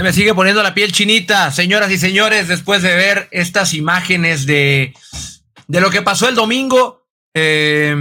[0.00, 4.46] Se me sigue poniendo la piel chinita, señoras y señores, después de ver estas imágenes
[4.46, 4.94] de,
[5.68, 7.94] de lo que pasó el domingo eh,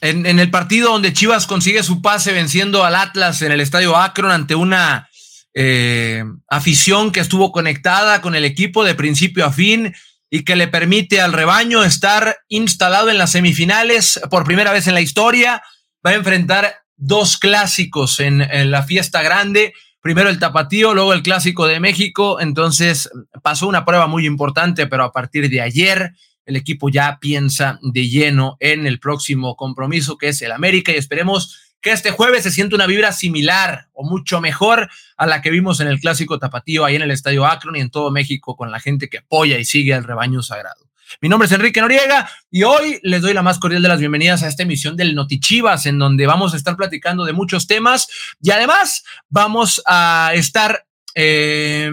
[0.00, 4.30] en, el partido donde Chivas consigue su pase venciendo al Atlas en el estadio Akron
[4.30, 5.08] ante una
[5.52, 9.92] eh, afición que estuvo conectada con el equipo de principio a fin
[10.30, 14.94] y que le permite al rebaño estar instalado en las semifinales por primera vez en
[14.94, 15.60] la historia.
[16.06, 19.74] Va a enfrentar dos clásicos en la fiesta grande
[20.08, 23.10] primero el tapatío, luego el clásico de México, entonces
[23.42, 26.14] pasó una prueba muy importante, pero a partir de ayer
[26.46, 30.94] el equipo ya piensa de lleno en el próximo compromiso que es el América y
[30.94, 35.50] esperemos que este jueves se sienta una vibra similar o mucho mejor a la que
[35.50, 38.70] vimos en el clásico tapatío ahí en el Estadio Akron y en todo México con
[38.70, 40.87] la gente que apoya y sigue al rebaño sagrado.
[41.20, 44.42] Mi nombre es Enrique Noriega y hoy les doy la más cordial de las bienvenidas
[44.42, 48.08] a esta emisión del Notichivas, en donde vamos a estar platicando de muchos temas
[48.40, 51.90] y además vamos a estar eh,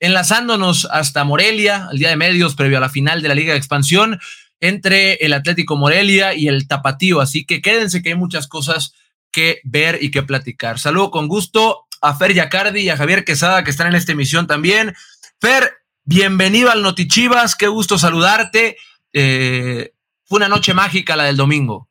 [0.00, 3.58] enlazándonos hasta Morelia, al día de medios, previo a la final de la Liga de
[3.58, 4.20] Expansión,
[4.60, 7.20] entre el Atlético Morelia y el Tapatío.
[7.20, 8.94] Así que quédense que hay muchas cosas
[9.30, 10.78] que ver y que platicar.
[10.78, 14.46] Saludo con gusto a Fer Yacardi y a Javier Quesada que están en esta emisión
[14.46, 14.94] también.
[15.40, 18.76] Fer, Bienvenido al Notichivas, qué gusto saludarte.
[19.12, 21.88] Eh, fue una noche mágica la del domingo.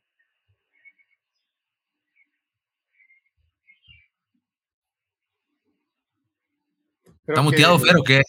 [7.24, 8.22] Creo ¿Está muteado, Fer, o qué?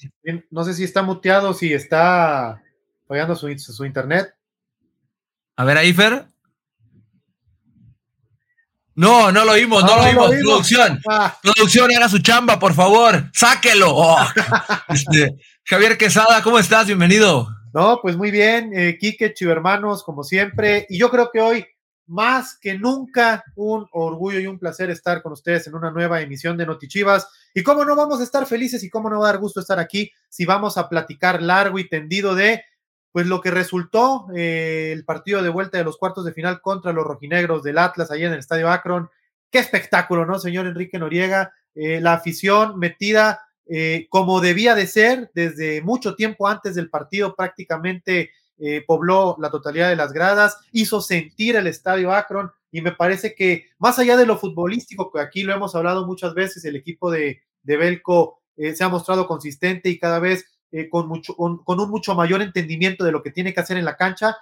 [0.51, 2.63] No sé si está muteado, si está
[3.05, 4.33] fallando su, su internet.
[5.57, 6.27] A ver ahí, Fer.
[8.95, 10.29] No, no lo vimos, no, lo, vimos.
[10.29, 11.35] Producción, ah.
[11.41, 13.29] producción, haga su chamba, por favor.
[13.33, 13.93] Sáquelo.
[14.05, 14.19] Oh.
[14.89, 16.87] este, Javier Quesada, ¿cómo estás?
[16.87, 17.47] Bienvenido.
[17.73, 20.85] No, pues muy bien, eh, Quique, Chivermanos, como siempre.
[20.89, 21.65] Y yo creo que hoy,
[22.05, 26.57] más que nunca, un orgullo y un placer estar con ustedes en una nueva emisión
[26.57, 27.27] de Notichivas.
[27.55, 29.79] Y cómo no vamos a estar felices y cómo no va a dar gusto estar
[29.79, 32.63] aquí si vamos a platicar largo y tendido de
[33.13, 36.91] pues lo que resultó eh, el partido de vuelta de los cuartos de final contra
[36.91, 39.07] los rojinegros del Atlas allá en el Estadio Akron.
[39.51, 41.53] Qué espectáculo, ¿no, señor Enrique Noriega?
[41.75, 47.35] Eh, la afición metida eh, como debía de ser desde mucho tiempo antes del partido,
[47.35, 48.31] prácticamente
[48.87, 53.65] pobló la totalidad de las gradas, hizo sentir el Estadio Akron y me parece que
[53.77, 57.41] más allá de lo futbolístico, que aquí lo hemos hablado muchas veces, el equipo de,
[57.61, 60.45] de Belco se ha mostrado consistente y cada vez
[60.75, 63.85] eh, con, mucho, con, un mucho mayor entendimiento de lo que tiene que hacer en
[63.85, 64.35] la cancha.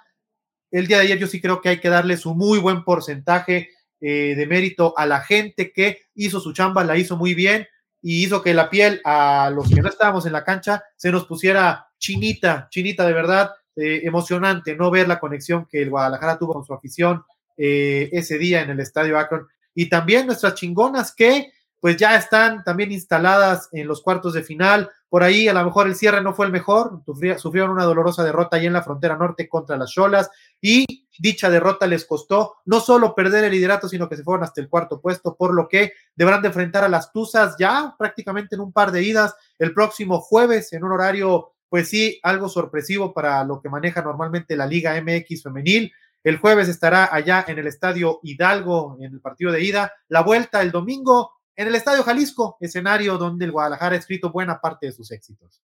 [0.70, 3.68] El día de ayer yo sí creo que hay que darle su muy buen porcentaje
[4.00, 7.68] eh, de mérito a la gente que hizo su chamba, la hizo muy bien
[8.00, 11.26] y hizo que la piel a los que no estábamos en la cancha se nos
[11.26, 16.54] pusiera chinita, chinita de verdad, eh, emocionante no ver la conexión que el Guadalajara tuvo
[16.54, 21.96] con su afición ese día en el Estadio Akron y también nuestras chingonas que pues
[21.96, 25.96] ya están también instaladas en los cuartos de final, por ahí a lo mejor el
[25.96, 27.02] cierre no fue el mejor,
[27.38, 31.88] sufrieron una dolorosa derrota ahí en la frontera norte contra las Cholas y dicha derrota
[31.88, 35.34] les costó no solo perder el liderato, sino que se fueron hasta el cuarto puesto,
[35.34, 39.02] por lo que deberán de enfrentar a las Tuzas ya prácticamente en un par de
[39.02, 44.02] idas el próximo jueves en un horario, pues sí, algo sorpresivo para lo que maneja
[44.02, 45.92] normalmente la Liga MX femenil.
[46.22, 49.92] El jueves estará allá en el Estadio Hidalgo en el partido de ida.
[50.06, 54.60] La vuelta el domingo en el Estadio Jalisco, escenario donde el Guadalajara ha escrito buena
[54.60, 55.62] parte de sus éxitos.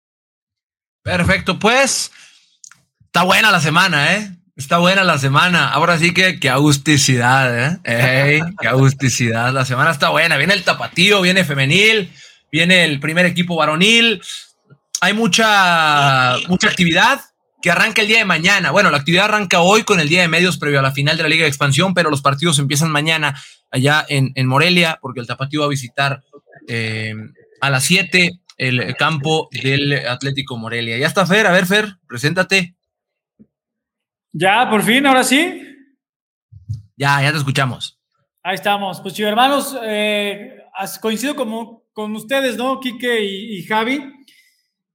[1.02, 2.10] Perfecto, pues
[3.04, 4.30] está buena la semana, ¿eh?
[4.56, 5.68] Está buena la semana.
[5.68, 8.40] Ahora sí que qué agusticidad, ¿eh?
[8.58, 9.52] qué agusticidad.
[9.52, 10.38] La semana está buena.
[10.38, 12.10] Viene el tapatío, viene femenil,
[12.50, 14.22] viene el primer equipo varonil.
[15.02, 17.20] Hay mucha, mucha actividad
[17.60, 18.70] que arranca el día de mañana.
[18.70, 21.22] Bueno, la actividad arranca hoy con el día de medios previo a la final de
[21.22, 23.38] la Liga de Expansión, pero los partidos empiezan mañana
[23.70, 26.22] allá en, en Morelia, porque el Tapatío va a visitar
[26.68, 27.14] eh,
[27.60, 30.96] a las 7 el campo del Atlético Morelia.
[30.96, 32.74] Ya está Fer, a ver Fer, preséntate.
[34.32, 35.62] Ya, por fin, ahora sí.
[36.96, 37.98] Ya, ya te escuchamos.
[38.42, 39.00] Ahí estamos.
[39.00, 40.62] Pues hermanos, eh,
[41.00, 42.80] coincido como, con ustedes, ¿no?
[42.80, 44.12] Quique y, y Javi.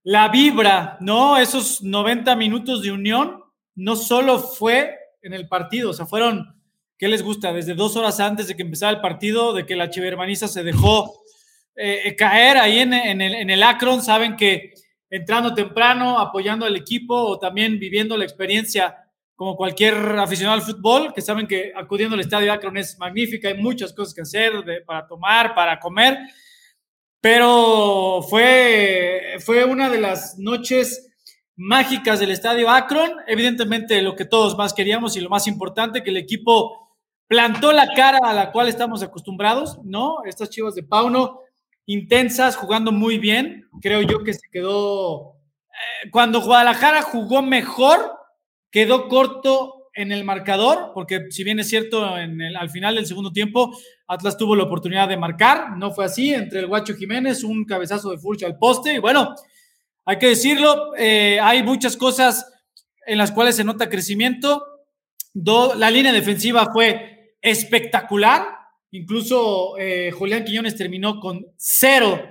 [0.03, 1.37] La vibra, ¿no?
[1.37, 3.43] Esos 90 minutos de unión
[3.75, 6.60] no solo fue en el partido, o sea, fueron
[7.01, 7.51] ¿Qué les gusta?
[7.51, 11.23] Desde dos horas antes de que empezara el partido, de que la chivermaniza se dejó
[11.75, 14.75] eh, caer ahí en, el, en Akron, saben que
[15.09, 18.95] entrando temprano, apoyando al equipo o también viviendo la experiencia
[19.35, 23.57] como cualquier aficionado al fútbol, que saben que acudiendo al estadio Akron es magnífica, hay
[23.57, 26.19] muchas cosas que hacer para tomar, para comer,
[27.19, 31.09] pero fue, fue una de las noches
[31.55, 36.11] mágicas del estadio Akron, evidentemente lo que todos más queríamos y lo más importante, que
[36.11, 36.90] el equipo
[37.31, 40.17] plantó la cara a la cual estamos acostumbrados, ¿no?
[40.25, 41.39] Estas chivas de Pauno
[41.85, 43.69] intensas, jugando muy bien.
[43.81, 45.37] Creo yo que se quedó.
[45.69, 47.99] Eh, cuando Guadalajara jugó mejor,
[48.69, 53.05] quedó corto en el marcador, porque si bien es cierto, en el, al final del
[53.05, 57.45] segundo tiempo, Atlas tuvo la oportunidad de marcar, no fue así, entre el Guacho Jiménez,
[57.45, 59.35] un cabezazo de Furch al poste, y bueno,
[60.03, 62.45] hay que decirlo, eh, hay muchas cosas
[63.05, 64.65] en las cuales se nota crecimiento.
[65.33, 68.45] la línea defensiva fue espectacular,
[68.91, 72.21] incluso eh, Julián Quiñones terminó con cero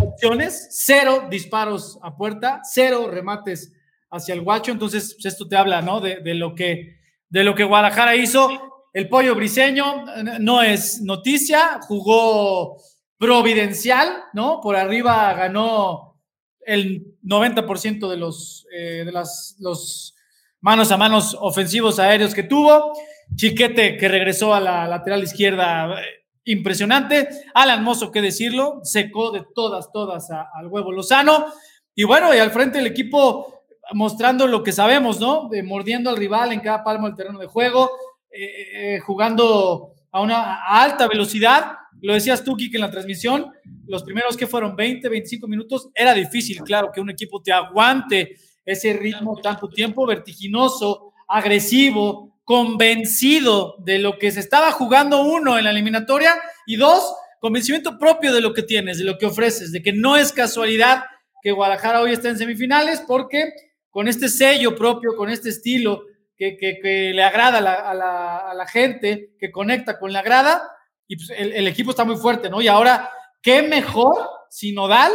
[0.00, 3.72] opciones, cero disparos a puerta, cero remates
[4.10, 4.72] hacia el guacho.
[4.72, 6.00] Entonces, pues, esto te habla, ¿no?
[6.00, 6.96] De, lo que,
[7.28, 8.86] de lo que Guadalajara hizo.
[8.92, 10.04] El pollo briseño
[10.38, 12.76] no es noticia, jugó
[13.18, 14.60] providencial, ¿no?
[14.60, 16.20] Por arriba ganó
[16.60, 20.14] el 90% de los, eh, de las, los
[20.60, 22.92] manos a manos ofensivos aéreos que tuvo.
[23.34, 26.04] Chiquete que regresó a la lateral izquierda, eh,
[26.44, 27.28] impresionante.
[27.54, 31.46] Alan Mozo, qué decirlo, secó de todas, todas al huevo Lozano.
[31.94, 35.50] Y bueno, y al frente del equipo mostrando lo que sabemos, ¿no?
[35.64, 37.90] Mordiendo al rival en cada palmo del terreno de juego,
[38.30, 41.72] eh, eh, jugando a una alta velocidad.
[42.00, 43.52] Lo decías tú, Kike, en la transmisión,
[43.86, 48.36] los primeros que fueron 20, 25 minutos, era difícil, claro, que un equipo te aguante
[48.64, 55.64] ese ritmo tanto tiempo, vertiginoso, agresivo, convencido de lo que se estaba jugando uno en
[55.64, 56.34] la eliminatoria
[56.66, 60.16] y dos, convencimiento propio de lo que tienes, de lo que ofreces, de que no
[60.16, 61.04] es casualidad
[61.42, 63.52] que Guadalajara hoy está en semifinales porque
[63.90, 66.04] con este sello propio, con este estilo
[66.36, 70.68] que, le agrada a la, gente, que conecta con la grada,
[71.06, 72.60] y pues el, equipo está muy fuerte, ¿no?
[72.60, 73.10] Y ahora,
[73.40, 74.16] ¿qué mejor
[74.50, 75.12] si Nodal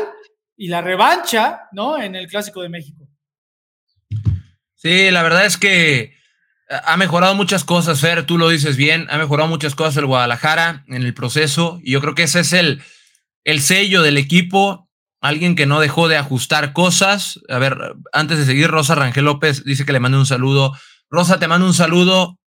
[0.55, 2.01] y la revancha, ¿no?
[2.01, 3.07] En el Clásico de México.
[4.75, 6.18] Sí, la verdad es que
[6.69, 10.83] ha mejorado muchas cosas, Fer, tú lo dices bien, ha mejorado muchas cosas el Guadalajara
[10.87, 12.81] en el proceso, y yo creo que ese es el,
[13.43, 14.89] el sello del equipo
[15.21, 17.39] alguien que no dejó de ajustar cosas.
[17.49, 17.77] A ver,
[18.13, 20.73] antes de seguir, Rosa Rangel López dice que le mande un saludo.
[21.09, 22.39] Rosa, te mando un saludo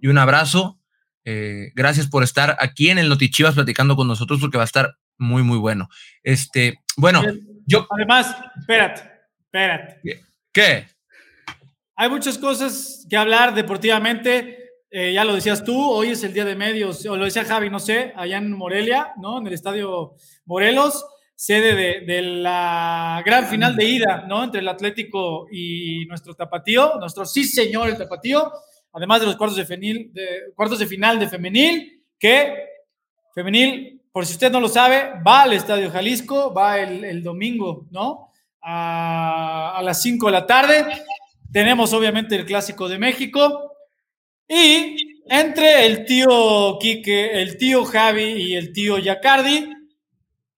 [0.00, 0.78] y un abrazo.
[1.24, 4.96] Eh, gracias por estar aquí en el Notichivas platicando con nosotros porque va a estar
[5.18, 5.88] muy, muy bueno.
[6.22, 7.22] Este, bueno,
[7.66, 7.86] yo.
[7.90, 9.02] Además, espérate,
[9.44, 10.00] espérate.
[10.52, 10.88] ¿Qué?
[12.00, 14.70] Hay muchas cosas que hablar deportivamente.
[14.90, 17.68] Eh, ya lo decías tú, hoy es el día de medios, o lo decía Javi,
[17.68, 19.36] no sé, allá en Morelia, ¿no?
[19.38, 20.14] En el estadio
[20.46, 21.04] Morelos
[21.34, 24.42] sede de, la gran final de ida, ¿no?
[24.42, 28.50] Entre el Atlético y nuestro Tapatío, nuestro sí señor el Tapatío,
[28.94, 32.64] además de los cuartos de, femenil, de, cuartos de final de femenil, que
[33.34, 38.30] femenil, por si usted no lo sabe, va al Estadio Jalisco, va el, domingo, ¿no?
[38.62, 40.86] A, a las 5 de la tarde.
[41.52, 43.76] Tenemos obviamente el Clásico de México.
[44.48, 49.70] Y entre el tío Quique, el tío Javi y el tío Yacardi,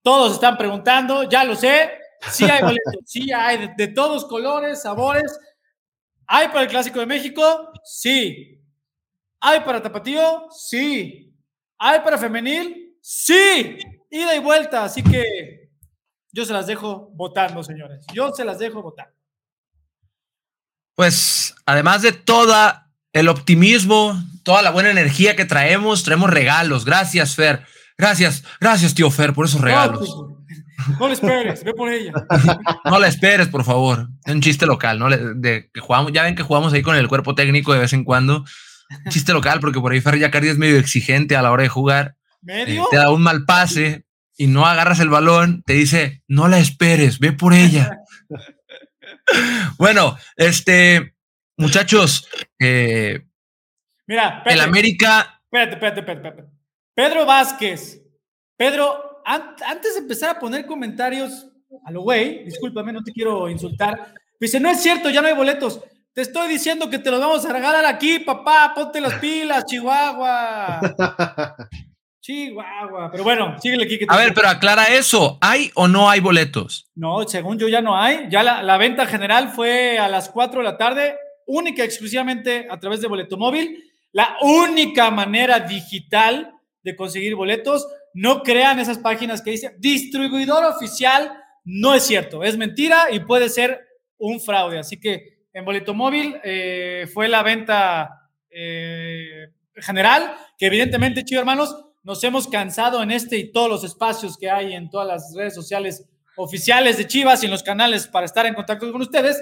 [0.03, 1.91] todos están preguntando, ya lo sé.
[2.31, 5.39] Sí hay boletos, sí hay de, todos colores, sabores.
[6.27, 7.71] ¿Hay para el Clásico de México?
[7.85, 8.59] Sí.
[9.41, 10.49] ¿Hay para Tapatío?
[10.51, 11.35] Sí.
[11.79, 12.97] ¿Hay para Femenil?
[13.01, 13.79] Sí.
[14.09, 14.85] Ida y vuelta.
[14.85, 15.71] Así que
[16.31, 18.07] yo se las dejo votando, señores.
[18.15, 19.13] Yo se las dejo votar.
[20.95, 26.85] Pues además de toda el optimismo, toda la buena energía que traemos, traemos regalos.
[26.85, 27.65] Gracias, Fer.
[27.97, 30.15] Gracias, gracias, tío Fer, por esos regalos.
[30.99, 32.13] No, le esperes, ve por ella.
[32.85, 34.09] no la esperes, por favor.
[34.25, 35.09] Es un chiste local, ¿no?
[35.09, 38.05] De que jugamos, ya ven que jugamos ahí con el cuerpo técnico de vez en
[38.05, 38.45] cuando.
[39.11, 42.17] chiste local, porque por ahí Fer Yacardi es medio exigente a la hora de jugar.
[42.41, 42.83] ¿Medio?
[42.83, 44.05] Eh, te da un mal pase
[44.37, 47.99] y no agarras el balón, te dice, no la esperes, ve por ella.
[49.79, 51.15] bueno, este,
[51.57, 53.25] muchachos, eh,
[54.07, 55.41] Mira, el América.
[55.45, 56.53] Espérate, espérate, espérate, espérate.
[56.95, 58.03] Pedro Vázquez.
[58.57, 61.49] Pedro, antes de empezar a poner comentarios
[61.85, 64.15] a lo güey, discúlpame, no te quiero insultar.
[64.39, 65.81] Dice, no es cierto, ya no hay boletos.
[66.13, 68.73] Te estoy diciendo que te los vamos a regalar aquí, papá.
[68.75, 70.81] Ponte las pilas, Chihuahua.
[72.23, 73.11] Chihuahua.
[73.11, 73.99] Pero bueno, síguele aquí.
[74.09, 75.39] a ver, pero aclara eso.
[75.41, 76.89] ¿Hay o no hay boletos?
[76.95, 78.29] No, según yo ya no hay.
[78.31, 82.69] Ya la, la venta general fue a las 4 de la tarde, única y exclusivamente
[82.71, 83.77] a través de boleto móvil.
[84.13, 87.87] La única manera digital de conseguir boletos.
[88.15, 91.33] No crean esas páginas que dicen distribuidor oficial.
[91.65, 93.81] No es cierto, es mentira y puede ser
[94.19, 94.79] un fraude.
[94.79, 101.77] Así que en boleto móvil eh, fue la venta eh, general, que evidentemente, chicos hermanos,
[102.03, 105.55] nos hemos cansado en este y todos los espacios que hay en todas las redes
[105.55, 106.05] sociales
[106.37, 109.41] oficiales de Chivas y en los canales para estar en contacto con ustedes,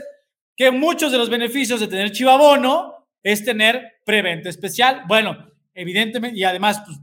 [0.56, 5.04] que muchos de los beneficios de tener Chivabono es tener preventa especial.
[5.06, 6.98] Bueno, evidentemente, y además, pues,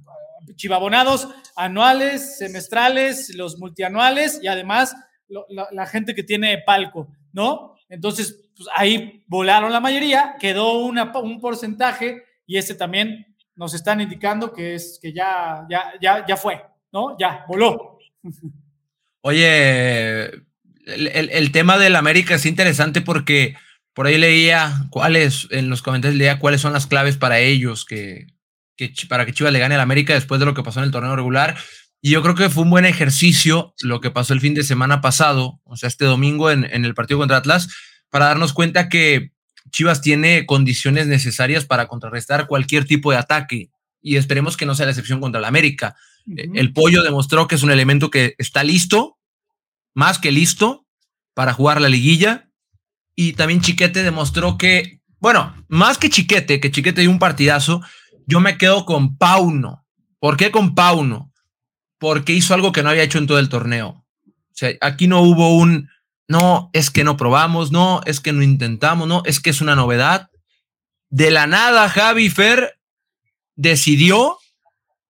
[0.56, 4.96] chivabonados anuales, semestrales, los multianuales y además
[5.28, 7.76] la, gente que tiene palco, ¿no?
[7.90, 13.27] Entonces, pues ahí volaron la mayoría, quedó un porcentaje y ese también
[13.58, 16.62] nos están indicando que es que ya, ya, ya, ya fue,
[16.94, 17.18] ¿no?
[17.20, 17.98] Ya, voló.
[19.22, 20.26] Oye,
[20.86, 23.56] el, el, tema del América es interesante porque
[23.94, 28.28] por ahí leía cuáles, en los comentarios leía cuáles son las claves para ellos, que,
[28.76, 30.92] que para que Chivas le gane al América después de lo que pasó en el
[30.92, 31.58] torneo regular.
[32.00, 35.02] Y yo creo que fue un buen ejercicio lo que pasó el fin de semana
[35.02, 37.70] pasado, o sea, este domingo en, en el partido contra Atlas,
[38.10, 39.32] para darnos cuenta que
[39.70, 43.70] Chivas tiene condiciones necesarias para contrarrestar cualquier tipo de ataque
[44.02, 45.96] y esperemos que no sea la excepción contra el América.
[46.36, 49.18] El pollo demostró que es un elemento que está listo,
[49.94, 50.86] más que listo,
[51.34, 52.50] para jugar la liguilla.
[53.16, 57.82] Y también Chiquete demostró que, bueno, más que Chiquete, que Chiquete dio un partidazo,
[58.26, 59.86] yo me quedo con Pauno.
[60.20, 61.32] ¿Por qué con Pauno?
[61.98, 64.06] Porque hizo algo que no había hecho en todo el torneo.
[64.26, 65.90] O sea, aquí no hubo un,
[66.28, 69.76] no, es que no probamos, no, es que no intentamos, no, es que es una
[69.76, 70.30] novedad.
[71.10, 72.78] De la nada, Javi Fer
[73.56, 74.38] decidió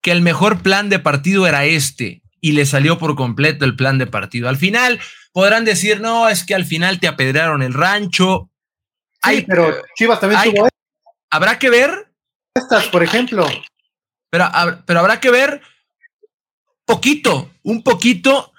[0.00, 3.98] que el mejor plan de partido era este y le salió por completo el plan
[3.98, 4.48] de partido.
[4.48, 5.00] Al final
[5.32, 8.50] podrán decir, no, es que al final te apedrearon el rancho.
[9.24, 10.68] Sí, pero Chivas también tuvo
[11.30, 12.12] Habrá que ver.
[12.54, 13.46] Estas, por ejemplo.
[14.30, 14.48] Pero,
[14.86, 15.60] pero habrá que ver
[16.84, 18.52] poquito, un poquito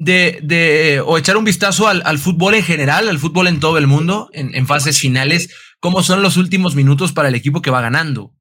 [0.00, 4.30] de, o echar un vistazo al, fútbol en general, al fútbol en todo el mundo,
[4.32, 8.34] en, en, fases finales, cómo son los últimos minutos para el equipo que va ganando.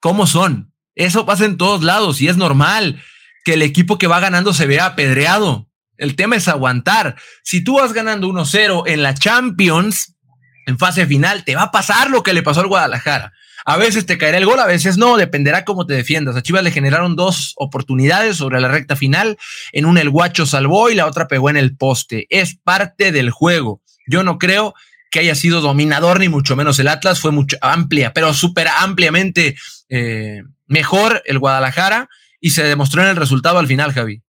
[0.00, 0.72] ¿Cómo son?
[0.94, 3.02] Eso pasa en todos lados y es normal
[3.44, 5.68] que el equipo que va ganando se vea apedreado.
[5.96, 7.16] El tema es aguantar.
[7.42, 10.16] Si tú vas ganando 1-0 en la Champions,
[10.66, 13.32] en fase final, te va a pasar lo que le pasó al Guadalajara.
[13.64, 16.36] A veces te caerá el gol, a veces no, dependerá cómo te defiendas.
[16.36, 19.38] A Chivas le generaron dos oportunidades sobre la recta final.
[19.72, 22.26] En una el guacho salvó y la otra pegó en el poste.
[22.30, 23.80] Es parte del juego.
[24.06, 24.74] Yo no creo
[25.10, 29.56] que haya sido dominador, ni mucho menos el Atlas, fue mucho amplia, pero súper ampliamente
[29.88, 32.08] eh, mejor el Guadalajara
[32.40, 34.22] y se demostró en el resultado al final, Javi.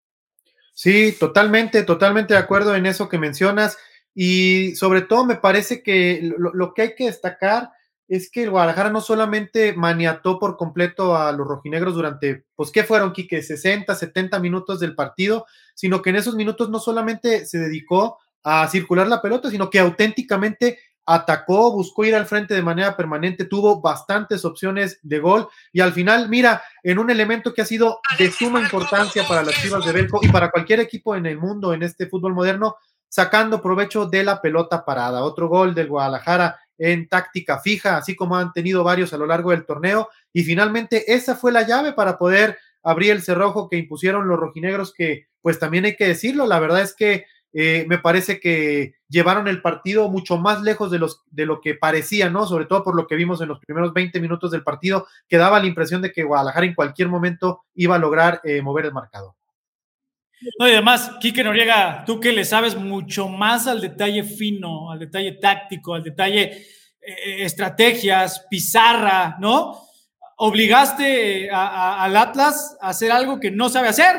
[0.74, 3.78] Sí, totalmente, totalmente de acuerdo en eso que mencionas.
[4.14, 7.70] Y sobre todo me parece que lo, lo que hay que destacar
[8.16, 12.84] es que el Guadalajara no solamente maniató por completo a los rojinegros durante, pues, ¿qué
[12.84, 13.42] fueron, Quique?
[13.42, 18.68] 60, 70 minutos del partido, sino que en esos minutos no solamente se dedicó a
[18.68, 23.80] circular la pelota, sino que auténticamente atacó, buscó ir al frente de manera permanente, tuvo
[23.80, 28.30] bastantes opciones de gol y al final, mira, en un elemento que ha sido de
[28.30, 31.82] suma importancia para las Chivas de Belco y para cualquier equipo en el mundo en
[31.82, 32.76] este fútbol moderno,
[33.08, 35.24] sacando provecho de la pelota parada.
[35.24, 39.50] Otro gol del Guadalajara en táctica fija, así como han tenido varios a lo largo
[39.50, 40.08] del torneo.
[40.32, 44.92] Y finalmente esa fue la llave para poder abrir el cerrojo que impusieron los rojinegros,
[44.92, 49.46] que pues también hay que decirlo, la verdad es que eh, me parece que llevaron
[49.46, 52.46] el partido mucho más lejos de, los, de lo que parecía, ¿no?
[52.46, 55.60] Sobre todo por lo que vimos en los primeros 20 minutos del partido, que daba
[55.60, 59.34] la impresión de que Guadalajara en cualquier momento iba a lograr eh, mover el marcador.
[60.58, 64.98] No, y además, Quique Noriega, tú que le sabes mucho más al detalle fino, al
[64.98, 66.66] detalle táctico, al detalle eh,
[67.00, 69.80] eh, estrategias, pizarra, ¿no?
[70.38, 74.16] Obligaste al Atlas a hacer algo que no sabe hacer,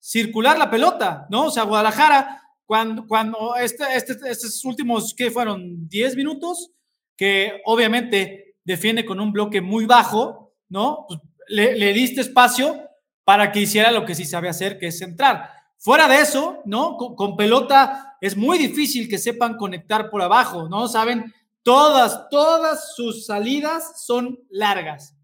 [0.00, 1.44] circular la pelota, ¿no?
[1.44, 5.88] O sea, Guadalajara, cuando, cuando este, este, estos últimos, ¿qué fueron?
[5.88, 6.70] 10 minutos,
[7.16, 11.04] que obviamente defiende con un bloque muy bajo, ¿no?
[11.06, 12.88] Pues, le diste espacio
[13.24, 15.50] para que hiciera lo que sí sabe hacer, que es centrar.
[15.78, 16.96] Fuera de eso, ¿no?
[16.96, 20.86] Con, pelota es muy difícil que sepan conectar por abajo, ¿no?
[20.88, 25.16] Saben, todas, todas sus salidas son largas,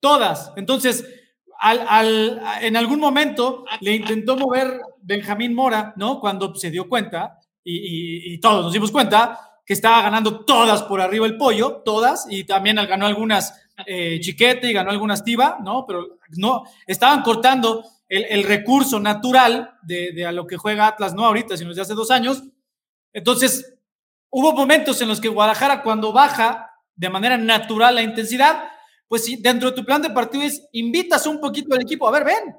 [0.00, 0.52] todas.
[0.56, 1.04] Entonces,
[1.58, 6.20] al, en algún momento le intentó mover Benjamín Mora, ¿no?
[6.20, 11.00] Cuando se dio cuenta, y, y todos nos dimos cuenta, que estaba ganando todas por
[11.00, 15.84] arriba el pollo, todas, y también ganó algunas eh, Chiquete y ganó algunas Tiva, ¿no?
[15.86, 21.56] Pero no, estaban cortando el, recurso natural de, a lo que juega Atlas, no ahorita,
[21.56, 22.42] sino desde hace dos años.
[23.12, 23.76] Entonces,
[24.30, 28.64] hubo momentos en los que Guadalajara, cuando baja de manera natural la intensidad,
[29.08, 32.12] pues si dentro de tu plan de partido es, invitas un poquito al equipo, a
[32.12, 32.56] ver, ven,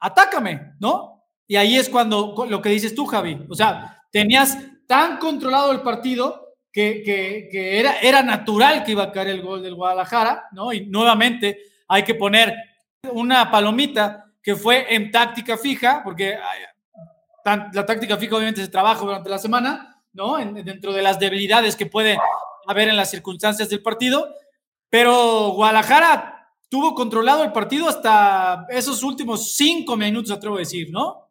[0.00, 1.24] atácame, ¿no?
[1.46, 5.82] Y ahí es cuando lo que dices tú, Javi, o sea, tenías tan controlado el
[5.82, 6.41] partido
[6.72, 10.72] que, era, era natural que iba a caer el gol del Guadalajara, ¿no?
[10.72, 12.54] Y nuevamente hay que poner
[13.12, 16.36] una palomita que fue en táctica fija, porque
[17.44, 20.36] la táctica fija obviamente se trabaja durante la semana, ¿no?
[20.36, 22.18] dentro de las debilidades que puede
[22.66, 24.34] haber en las circunstancias del partido,
[24.88, 31.21] pero Guadalajara tuvo controlado el partido hasta esos últimos cinco minutos, atrevo a decir, ¿no?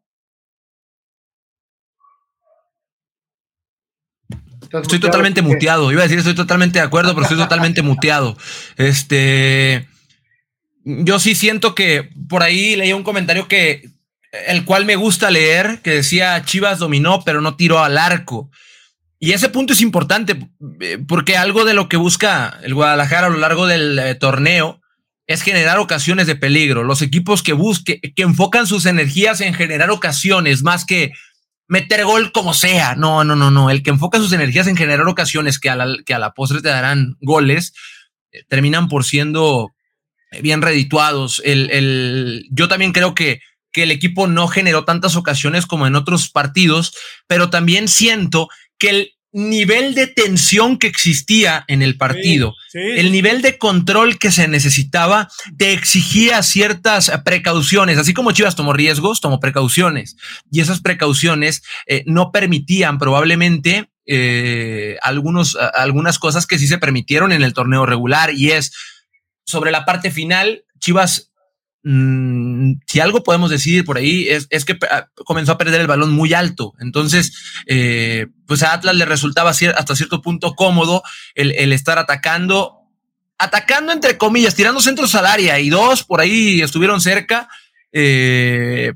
[4.74, 5.92] Estoy totalmente muteado.
[5.92, 8.38] Iba a decir, estoy totalmente de acuerdo, pero estoy totalmente muteado.
[8.78, 9.88] Este.
[10.84, 13.90] Yo sí siento que por ahí leí un comentario que.
[14.48, 18.50] El cual me gusta leer, que decía Chivas dominó, pero no tiró al arco.
[19.20, 20.48] Y ese punto es importante,
[20.80, 24.82] eh, porque algo de lo que busca el Guadalajara a lo largo del eh, torneo
[25.28, 26.84] es generar ocasiones de peligro.
[26.84, 31.12] Los equipos que busquen, que enfocan sus energías en generar ocasiones más que
[31.72, 32.96] meter gol como sea.
[32.96, 33.70] No, no, no, no.
[33.70, 36.62] El que enfoca sus energías en generar ocasiones que a la, que a la postre
[36.62, 37.74] te darán goles,
[38.34, 39.72] eh, terminan por siendo
[40.42, 41.42] bien redituados.
[41.46, 43.40] El, yo también creo que,
[43.72, 46.94] que el equipo no generó tantas ocasiones como en otros partidos,
[47.26, 53.42] pero también siento que el nivel de tensión que existía en el partido, el nivel
[53.42, 59.40] de control que se necesitaba, te exigía ciertas precauciones, así como Chivas tomó riesgos, tomó
[59.40, 60.18] precauciones,
[60.52, 67.32] y esas precauciones eh, no permitían probablemente eh, algunos, algunas cosas que sí se permitieron
[67.32, 68.74] en el torneo regular, y es
[69.46, 71.31] sobre la parte final, Chivas
[71.84, 76.12] Mm, si algo podemos decir por ahí es, que ah, comenzó a perder el balón
[76.12, 76.74] muy alto.
[76.80, 77.34] Entonces,
[77.66, 82.78] eh, pues a Atlas le resultaba hasta cierto punto cómodo el, estar atacando,
[83.38, 87.50] atacando entre comillas, tirando centros al área y dos por ahí estuvieron cerca.
[87.92, 88.94] Eh,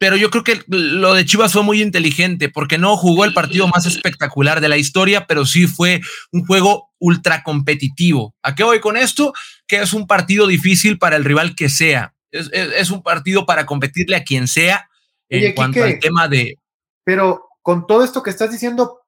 [0.00, 3.66] pero yo creo que lo de Chivas fue muy inteligente porque no jugó el partido
[3.66, 8.36] más espectacular de la historia, pero sí fue un juego ultra competitivo.
[8.44, 9.32] ¿A qué voy con esto?
[9.66, 14.16] Que es un partido difícil para el rival que sea es, un partido para competirle
[14.16, 14.88] a quien sea
[15.28, 16.58] en cuanto al tema de.
[17.04, 19.00] Pero con todo esto que estás diciendo,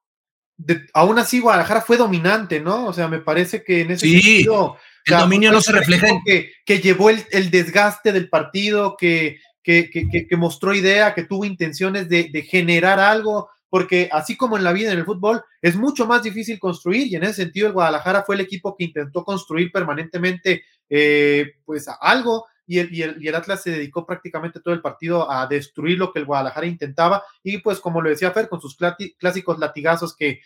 [0.93, 2.85] aún así Guadalajara fue dominante, ¿no?
[2.87, 4.77] O sea, me parece que en ese sentido.
[5.05, 6.21] El dominio no se refleja en.
[6.23, 12.07] Que, que llevó el, desgaste del partido, que, que, que, mostró idea, que tuvo intenciones
[12.07, 16.05] de, de, generar algo, porque así como en la vida, en el fútbol, es mucho
[16.05, 19.71] más difícil construir y en ese sentido el Guadalajara fue el equipo que intentó construir
[19.71, 22.45] permanentemente eh, pues algo
[22.79, 26.67] y el, Atlas se dedicó prácticamente todo el partido a destruir lo que el Guadalajara
[26.67, 28.77] intentaba y pues como lo decía Fer, con sus
[29.17, 30.41] clásicos latigazos que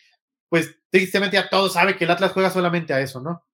[0.50, 3.46] pues tristemente ya todos saben que el Atlas juega solamente a eso, ¿no?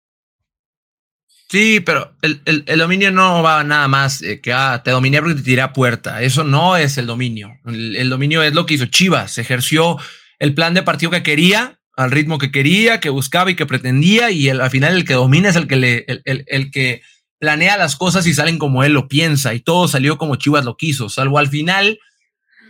[1.50, 5.62] Sí, pero el, dominio no va nada más que ah, te dominé porque te tiré
[5.62, 6.22] a puerta.
[6.22, 7.58] Eso no es el dominio.
[7.66, 9.38] El, dominio es lo que hizo Chivas.
[9.38, 9.98] Ejerció
[10.40, 14.32] el plan de partido que quería, al ritmo que quería, que buscaba y que pretendía,
[14.32, 17.02] y al final el que domina es el que le, el que
[17.42, 20.78] planea las cosas y salen como él lo piensa y todo salió como Chivas lo
[20.78, 21.98] quiso, salvo al final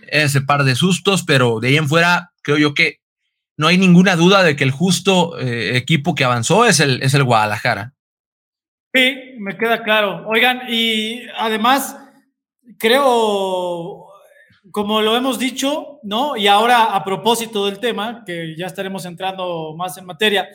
[0.08, 3.02] ese par de sustos, pero de ahí en fuera creo yo que
[3.58, 7.14] no hay ninguna duda de que el justo eh, equipo que avanzó es el, es
[7.14, 7.94] el Guadalajara.
[8.94, 10.26] Sí, me queda claro.
[10.28, 11.98] Oigan, y además
[12.80, 14.08] creo,
[14.72, 16.38] como lo hemos dicho, ¿no?
[16.38, 20.48] Y ahora a propósito del tema, que ya estaremos entrando más en materia,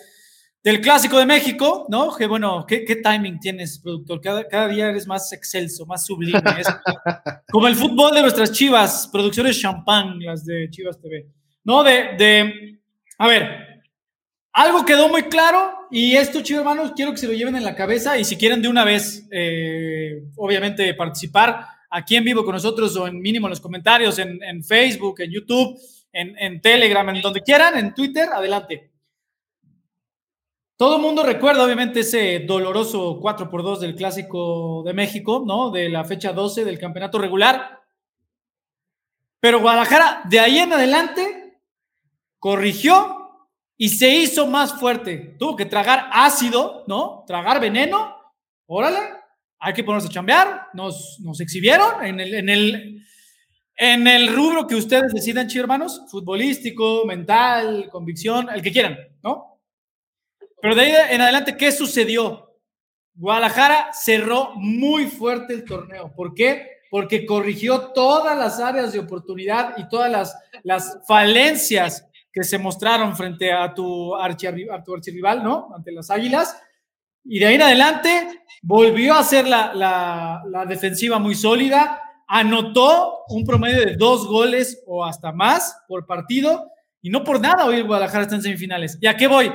[0.67, 2.13] del Clásico de México, ¿no?
[2.17, 4.21] Que bueno, ¿qué, timing tienes, productor?
[4.21, 6.43] Cada, día eres más excelso, más sublime.
[7.53, 11.29] como el fútbol de nuestras chivas, producciones champán, las de Chivas TV.
[11.63, 12.81] No, de, de,
[13.17, 13.85] a ver,
[14.55, 17.77] algo quedó muy claro y esto, chicos hermanos, quiero que se lo lleven en la
[17.77, 22.97] cabeza y si quieren de una vez, eh, obviamente, participar aquí en vivo con nosotros
[22.97, 25.79] o en mínimo en los comentarios, en, en Facebook, en YouTube,
[26.13, 28.96] en, en Telegram, en donde quieran, en Twitter, adelante.
[30.77, 35.71] Todo el mundo recuerda, obviamente, ese doloroso 4 por 2 del Clásico de México, ¿no?
[35.71, 37.81] De la fecha 12 del campeonato regular.
[39.41, 41.61] Pero Guadalajara, de ahí en adelante,
[42.39, 45.37] corrigió y se hizo más fuerte.
[45.39, 47.25] Tuvo que tragar ácido, ¿no?
[47.27, 48.15] Tragar veneno.
[48.67, 48.99] Órale,
[49.59, 50.67] hay que ponerse a chambear.
[50.75, 53.03] Nos, nos exhibieron en el, en, el,
[53.77, 59.56] en el rubro que ustedes decidan, chicos hermanos, futbolístico, mental, convicción, el que quieran, ¿no?
[60.67, 62.53] Pero de ahí en adelante, ¿qué sucedió?
[63.15, 66.13] Guadalajara cerró muy fuerte el torneo.
[66.13, 66.81] ¿Por qué?
[66.91, 73.53] Porque corrigió todas las áreas de oportunidad y todas las, falencias que se mostraron frente
[73.53, 75.69] a tu, archirrival, ¿no?
[75.73, 76.61] Ante las Águilas.
[77.23, 83.87] Y de ahí en adelante volvió a ser la, defensiva muy sólida, anotó un promedio
[83.87, 88.35] de dos goles o hasta más por partido, y no por nada hoy Guadalajara está
[88.35, 88.99] en semifinales.
[89.01, 89.53] ¿Y a qué voy?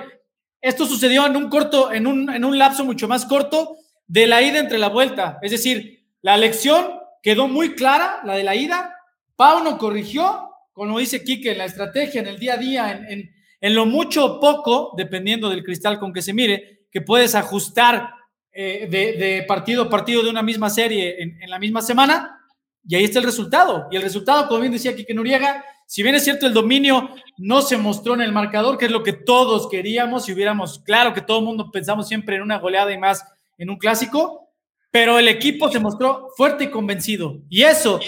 [0.62, 4.41] Esto sucedió en un corto, en un, en un lapso mucho más corto de la
[4.41, 5.39] ida entre la vuelta.
[5.41, 8.95] Es decir, la lección quedó muy clara, la de la ida.
[9.36, 13.76] Pauno corrigió, como dice Quique, en la estrategia, en el día a día, en, en,
[13.76, 18.10] lo mucho o poco, dependiendo del cristal con que se mire, que puedes ajustar
[18.54, 22.38] eh, de, partido a partido de una misma serie en, la misma semana,
[22.86, 23.88] y ahí está el resultado.
[23.91, 27.62] Y el resultado, como bien decía Kike Noriega, si bien es cierto el dominio no
[27.62, 31.19] se mostró en el marcador, que es lo que todos queríamos, si hubiéramos, claro que
[31.19, 33.25] todo el mundo pensamos siempre en una goleada y más
[33.58, 34.54] en un clásico,
[34.89, 37.41] pero el equipo se mostró fuerte y convencido.
[37.49, 37.99] Y eso,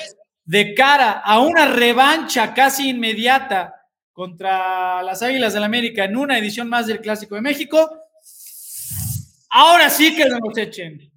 [0.46, 3.76] de cara a una revancha casi inmediata
[4.14, 8.00] contra las Águilas del la América en una edición más del Clásico de México,
[9.50, 11.12] ahora sí que nos echen.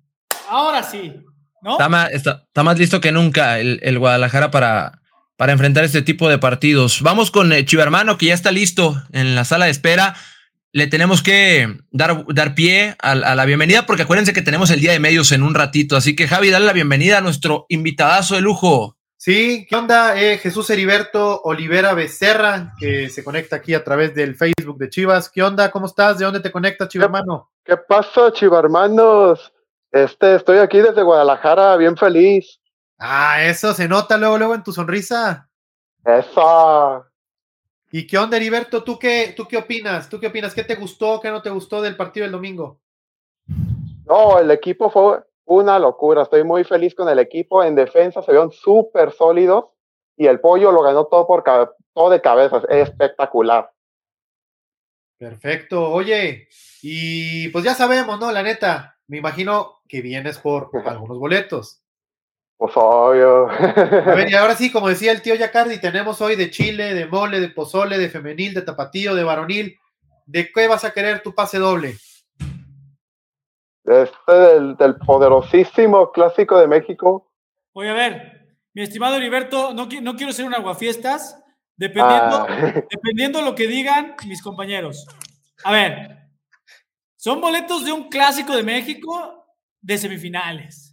[0.48, 1.14] Ahora sí.
[1.62, 1.74] ¿no?
[1.74, 5.00] Está, más, está, más listo que nunca el, Guadalajara para,
[5.37, 7.03] para enfrentar este tipo de partidos.
[7.03, 10.14] Vamos con eh, Chivermano, que ya está listo en la sala de espera
[10.77, 14.92] le tenemos que dar, dar pie a, la bienvenida, porque acuérdense que tenemos el día
[14.92, 15.96] de medios en un ratito.
[15.96, 18.94] Así que, Javi, dale la bienvenida a nuestro invitadazo de lujo.
[19.16, 20.20] Sí, ¿qué onda?
[20.20, 25.31] Eh, Jesús Heriberto Olivera Becerra, que se conecta aquí a través del Facebook de Chivas.
[25.31, 25.70] ¿Qué onda?
[25.70, 26.18] ¿Cómo estás?
[26.18, 27.51] ¿De dónde te conectas, Chivarmano?
[27.64, 29.55] ¿Qué pasa, Chivarmanos?
[29.90, 32.61] Este, estoy aquí desde Guadalajara, bien feliz.
[32.98, 35.48] Ah, eso se nota luego, luego en tu sonrisa.
[36.04, 37.04] Eso.
[37.90, 38.82] ¿Y qué onda, Heriberto?
[38.85, 40.09] ¿Tú qué, ¿Tú qué opinas?
[40.09, 40.54] ¿Tú qué opinas?
[40.54, 42.80] ¿Qué te gustó, qué no te gustó del partido del domingo?
[44.06, 46.22] No, el equipo fue una locura.
[46.22, 47.62] Estoy muy feliz con el equipo.
[47.62, 49.66] En defensa se vieron súper sólidos
[50.16, 51.44] y el pollo lo ganó todo, por,
[51.92, 52.64] todo de cabezas.
[52.68, 53.70] espectacular.
[55.18, 55.90] Perfecto.
[55.90, 56.48] Oye,
[56.82, 58.30] y pues ya sabemos, ¿no?
[58.32, 61.82] La neta, me imagino que vienes por algunos boletos.
[62.58, 63.48] Pues obvio.
[63.50, 67.06] A ver, y ahora sí, como decía el tío Yacardi, tenemos hoy de chile, de
[67.06, 69.78] mole, de pozole, de femenil, de tapatío, de varonil.
[70.24, 71.96] ¿De qué vas a querer tu pase doble?
[73.84, 77.30] Este del, poderosísimo clásico de México.
[77.72, 81.40] Voy a ver, mi estimado Heriberto, no, no quiero ser un aguafiestas,
[81.76, 82.48] dependiendo, ah.
[82.90, 85.06] dependiendo lo que digan mis compañeros.
[85.62, 86.30] A ver,
[87.16, 89.46] son boletos de un clásico de México
[89.80, 90.86] de semifinales.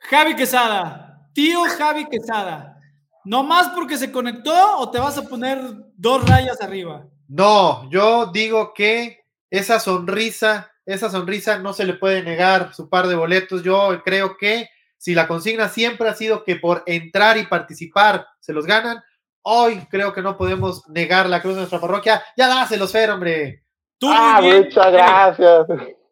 [0.00, 2.78] Javi Quesada, tío Javi Quesada,
[3.24, 5.58] ¿no más porque se conectó o te vas a poner
[5.96, 7.06] dos rayas arriba?
[7.28, 13.06] No, yo digo que esa sonrisa, esa sonrisa no se le puede negar su par
[13.06, 13.62] de boletos.
[13.62, 18.52] Yo creo que si la consigna siempre ha sido que por entrar y participar se
[18.52, 19.02] los ganan,
[19.42, 22.22] hoy creo que no podemos negar la cruz de nuestra parroquia.
[22.36, 23.64] Ya dáselos, Fer, hombre.
[24.02, 25.66] ah, muchas gracias.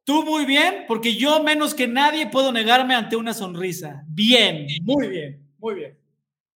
[0.09, 4.05] Tú muy bien, porque yo menos que nadie puedo negarme ante una sonrisa.
[4.07, 5.99] Bien, muy bien, muy bien.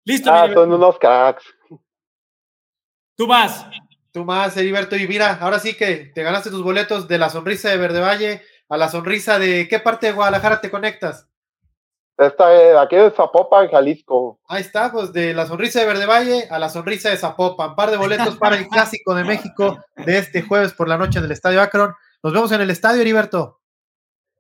[0.06, 0.32] Listo.
[0.32, 1.44] Ah, son unos cracks.
[3.14, 3.68] Tú más.
[4.14, 4.96] Tú más, Heriberto.
[4.96, 8.42] Y mira, ahora sí que te ganaste tus boletos de la sonrisa de Verde Valle
[8.70, 11.28] a la sonrisa de qué parte de Guadalajara te conectas.
[12.18, 14.40] Esta es aquí de Zapopan, Jalisco.
[14.48, 17.76] Ahí está, pues de la sonrisa de Verde Valle a la sonrisa de Zapopan.
[17.76, 21.26] Par de boletos para el clásico de México de este jueves por la noche en
[21.26, 21.94] el Estadio Akron.
[22.24, 23.60] Nos vemos en el estadio, Heriberto.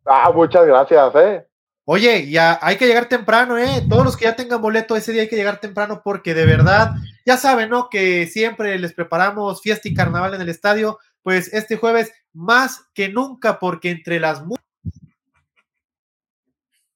[0.05, 1.47] Ah, muchas gracias, eh.
[1.85, 3.83] Oye, ya hay que llegar temprano, ¿eh?
[3.89, 6.91] Todos los que ya tengan boleto ese día hay que llegar temprano porque de verdad,
[7.25, 7.89] ya saben, ¿no?
[7.89, 10.99] Que siempre les preparamos fiesta y carnaval en el estadio.
[11.23, 14.43] Pues este jueves, más que nunca, porque entre las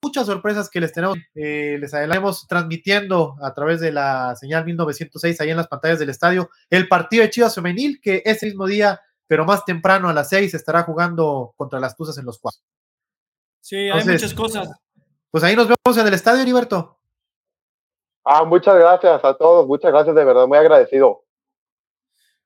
[0.04, 5.42] muchas sorpresas que les tenemos, eh, les adelantamos transmitiendo a través de la señal 1906
[5.42, 9.02] ahí en las pantallas del estadio el partido de Chivas Femenil, que ese mismo día
[9.28, 12.62] pero más temprano a las seis estará jugando contra las Tuzas en los cuatro.
[13.60, 14.70] Sí, hay muchas cosas.
[15.32, 17.00] Pues ahí nos vemos en el estadio, Heriberto.
[18.24, 21.24] Ah, muchas gracias a todos, muchas gracias de verdad, muy agradecido.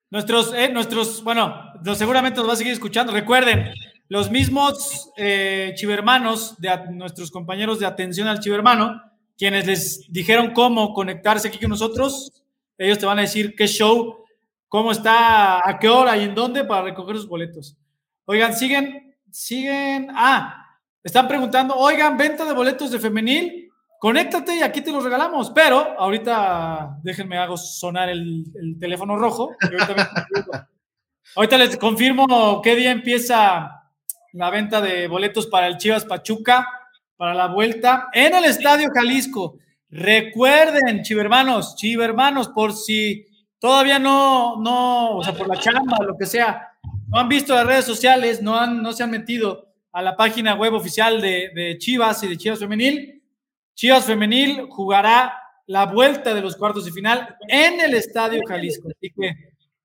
[0.09, 3.13] Nuestros, eh, nuestros, bueno, seguramente nos va a seguir escuchando.
[3.13, 3.71] Recuerden,
[4.09, 8.99] los mismos eh, chivermanos, de nuestros compañeros de atención al chivermano,
[9.37, 12.43] quienes les dijeron cómo conectarse aquí con nosotros,
[12.77, 14.25] ellos te van a decir qué show
[14.69, 17.75] cómo está, a qué hora y en dónde para recoger sus boletos.
[18.25, 20.65] Oigan, siguen, siguen, ah,
[21.03, 25.99] están preguntando, oigan, venta de boletos de femenil, conéctate y aquí te los regalamos, pero
[25.99, 28.45] ahorita déjenme hago sonar el,
[28.79, 29.55] teléfono rojo.
[31.35, 33.83] Ahorita, les confirmo qué día empieza
[34.33, 36.67] la venta de boletos para el Chivas Pachuca,
[37.17, 39.57] para la vuelta en el Estadio Jalisco.
[39.89, 43.28] Recuerden, chivermanos, chivermanos, por si
[43.59, 46.73] todavía no, no, o sea, por la chamba, lo que sea,
[47.07, 50.55] no han visto las redes sociales, no, han, no se han metido a la página
[50.55, 53.23] web oficial de, Chivas y de Chivas Femenil.
[53.75, 55.33] Chivas Femenil jugará
[55.65, 58.89] la vuelta de los cuartos de final en el Estadio Jalisco.
[58.89, 59.33] Así que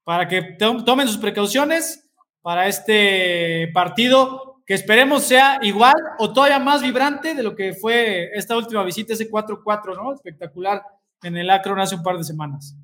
[0.02, 2.10] para que tomen sus precauciones
[2.42, 8.30] para este partido, que esperemos sea igual o todavía más vibrante de lo que fue
[8.34, 10.12] esta última visita, ese 4-4, ¿no?
[10.12, 10.82] Espectacular
[11.22, 12.76] en el Acron hace un par de semanas.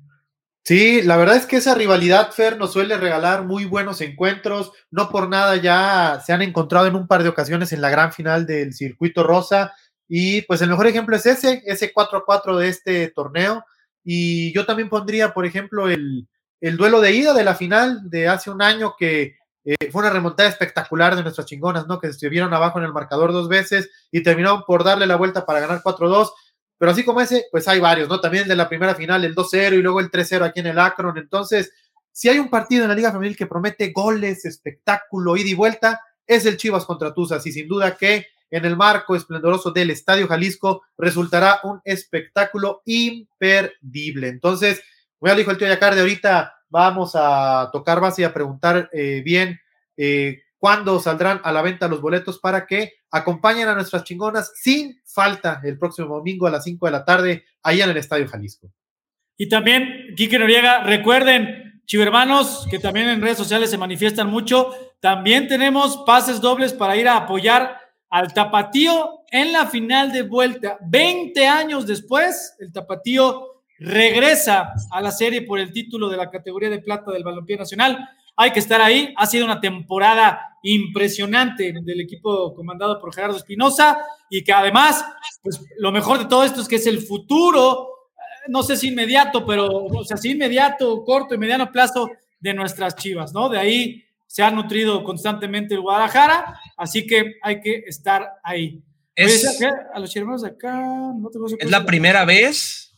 [0.63, 4.71] Sí, la verdad es que esa rivalidad, Fer, nos suele regalar muy buenos encuentros.
[4.91, 8.13] No por nada ya se han encontrado en un par de ocasiones en la gran
[8.13, 9.73] final del circuito rosa.
[10.07, 13.65] Y pues el mejor ejemplo es ese, ese 4-4 de este torneo.
[14.03, 16.27] Y yo también pondría, por ejemplo, el,
[16.61, 20.11] el duelo de ida de la final de hace un año que eh, fue una
[20.11, 21.99] remontada espectacular de nuestras chingonas, ¿no?
[21.99, 25.59] Que estuvieron abajo en el marcador dos veces y terminaron por darle la vuelta para
[25.59, 26.31] ganar 4-2.
[26.81, 28.19] Pero así como ese, pues hay varios, ¿no?
[28.19, 31.15] También de la primera final, el 2-0 y luego el 3-0 aquí en el Akron.
[31.15, 31.71] Entonces,
[32.11, 36.01] si hay un partido en la Liga Femenil que promete goles, espectáculo, ida y vuelta,
[36.25, 37.45] es el Chivas contra Tuzas.
[37.45, 44.29] Y sin duda que en el marco esplendoroso del Estadio Jalisco resultará un espectáculo imperdible.
[44.29, 44.81] Entonces,
[45.19, 49.21] voy a dijo el tío Yacarde, ahorita vamos a tocar base y a preguntar eh,
[49.23, 49.61] bien
[49.97, 55.01] eh, cuándo saldrán a la venta los boletos para que acompañen a nuestras chingonas sin
[55.03, 58.71] falta el próximo domingo a las 5 de la tarde allá en el Estadio Jalisco.
[59.37, 64.69] Y también, Quique Noriega, recuerden, chivermanos, que también en redes sociales se manifiestan mucho,
[64.99, 67.79] también tenemos pases dobles para ir a apoyar
[68.11, 70.77] al Tapatío en la final de vuelta.
[70.81, 76.69] 20 años después, el Tapatío regresa a la serie por el título de la categoría
[76.69, 77.97] de plata del Balompié Nacional
[78.35, 79.13] hay que estar ahí.
[79.17, 83.97] Ha sido una temporada impresionante del equipo comandado por Gerardo Espinosa
[84.29, 85.03] y que además,
[85.41, 88.89] pues lo mejor de todo esto es que es el futuro, eh, no sé si
[88.89, 93.49] inmediato, pero o sea, si inmediato, corto y mediano plazo de nuestras chivas, ¿no?
[93.49, 98.81] De ahí se ha nutrido constantemente el Guadalajara, así que hay que estar ahí.
[99.13, 99.61] Es,
[99.93, 102.95] a los de acá, no es la primera vez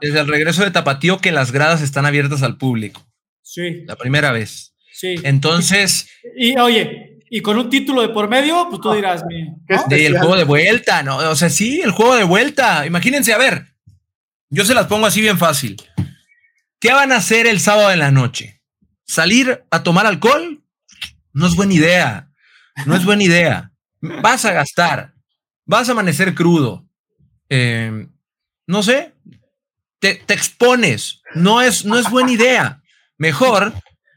[0.00, 3.02] desde el regreso de Tapatío que las gradas están abiertas al público.
[3.42, 3.84] Sí.
[3.86, 4.74] La primera vez.
[4.92, 5.16] Sí.
[5.22, 6.08] Entonces.
[6.36, 9.48] Y, oye, y con un título de por medio, pues tú dirás, mi,
[9.90, 11.16] el juego de vuelta, ¿no?
[11.16, 12.84] O sea, sí, el juego de vuelta.
[12.84, 13.68] Imagínense, a ver,
[14.50, 15.80] yo se las pongo así bien fácil.
[16.78, 18.60] ¿Qué van a hacer el sábado en la noche?
[19.06, 20.62] ¿Salir a tomar alcohol?
[21.32, 22.28] No es buena idea.
[22.84, 23.72] No es buena idea.
[24.00, 25.14] Vas a gastar.
[25.64, 26.86] Vas a amanecer crudo.
[27.48, 28.08] Eh,
[28.66, 29.14] no sé.
[30.00, 31.22] Te, te, expones.
[31.34, 32.81] No es, no es buena idea.
[33.22, 33.72] Mejor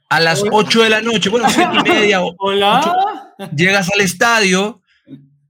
[0.09, 2.21] a las 8 de la noche, bueno, 7 y media.
[2.39, 3.35] Hola.
[3.55, 4.81] llegas al estadio,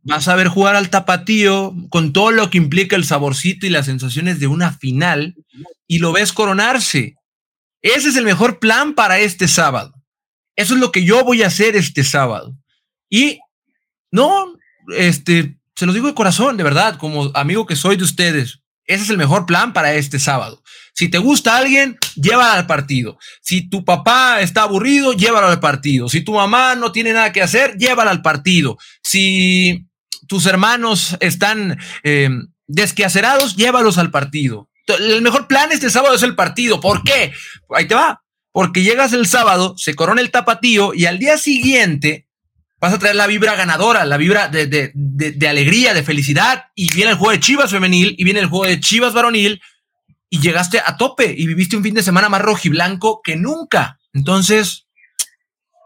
[0.04, 3.86] vas a ver jugar al tapatío con todo lo que implica el saborcito y las
[3.86, 5.36] sensaciones de una final
[5.88, 7.16] y lo ves coronarse.
[7.82, 9.94] Ese es el mejor plan para este sábado.
[10.58, 12.58] Eso es lo que yo voy a hacer este sábado.
[13.10, 13.40] Y
[14.12, 14.54] no,
[14.98, 18.60] este, se lo digo de corazón, de verdad, como amigo que soy de ustedes.
[18.84, 20.62] Ese es el mejor plan para este sábado.
[20.96, 23.18] Si te gusta alguien, llévala al partido.
[23.42, 26.08] Si tu papá está aburrido, llévalo al partido.
[26.08, 28.78] Si tu mamá no tiene nada que hacer, llévala al partido.
[29.04, 29.86] Si
[30.28, 32.30] tus hermanos están eh,
[32.68, 34.70] desquacerados, llévalos al partido.
[34.88, 36.80] El mejor plan este sábado es el partido.
[36.80, 37.34] ¿Por qué?
[37.76, 38.24] Ahí te va.
[38.54, 42.26] Porque llegas el sábado, se corona el tapatío y al día siguiente
[42.80, 47.18] vas a traer la vibra ganadora, la vibra de, alegría, de felicidad, y viene el
[47.18, 49.62] juego de Chivas femenil, y viene el juego de Chivas varonil,
[50.40, 54.00] llegaste a tope, y viviste un fin de semana más rojiblanco que nunca.
[54.14, 54.88] Entonces,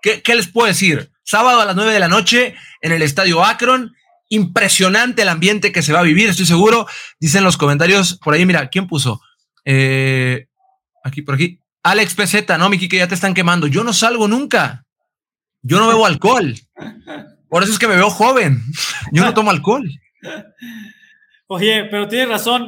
[0.02, 1.12] ¿qué, les puedo decir?
[1.24, 3.94] Sábado a las 9 de la noche en el Estadio Akron,
[4.30, 6.88] impresionante el ambiente que se va a vivir, estoy seguro.
[7.20, 9.22] Dicen los comentarios, por ahí, mira, ¿quién puso?
[9.66, 10.48] Eh,
[11.04, 11.60] aquí, por aquí.
[11.84, 13.68] Alex PZ, no, Miki, que ya te están quemando.
[13.68, 14.86] Yo no salgo nunca.
[15.62, 16.56] Yo no bebo alcohol.
[17.50, 18.62] Por eso es que me veo joven.
[19.12, 19.90] Yo no tomo alcohol.
[21.48, 22.68] Oye, pero tienes razón.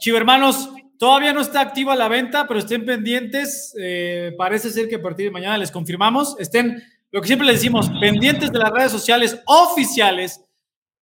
[0.00, 3.74] Chivermanos, todavía no está activa la venta, pero estén pendientes.
[3.78, 6.36] Eh, parece ser que a partir de mañana les confirmamos.
[6.38, 10.44] Estén, lo que siempre les decimos, pendientes de las redes sociales oficiales,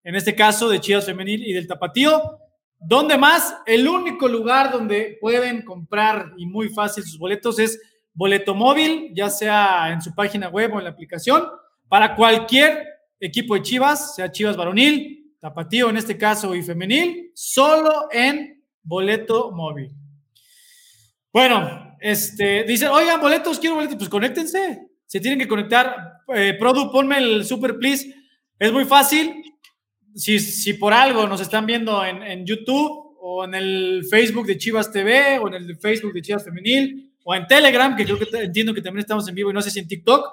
[0.05, 2.39] en este caso de Chivas Femenil y del Tapatío.
[2.79, 3.57] ¿Dónde más?
[3.67, 7.81] El único lugar donde pueden comprar y muy fácil sus boletos es
[8.13, 11.45] boleto móvil, ya sea en su página web o en la aplicación,
[11.89, 12.85] para cualquier
[13.19, 18.56] equipo de Chivas, sea Chivas varonil, tapatío en este caso y femenil, solo en
[18.87, 19.91] boleto móvil.
[21.33, 24.89] Bueno, este, dicen, oigan, boletos, quiero boletos, pues conéctense.
[25.05, 26.23] Se tienen que conectar.
[26.35, 28.15] Eh, Produ, ponme el super please.
[28.59, 29.43] Es muy fácil.
[30.15, 34.57] Si, si por algo nos están viendo en, en YouTube o en el Facebook de
[34.57, 38.27] Chivas TV o en el Facebook de Chivas Femenil o en Telegram, que creo que
[38.39, 40.27] entiendo que también estamos en vivo y no sé si en TikTok,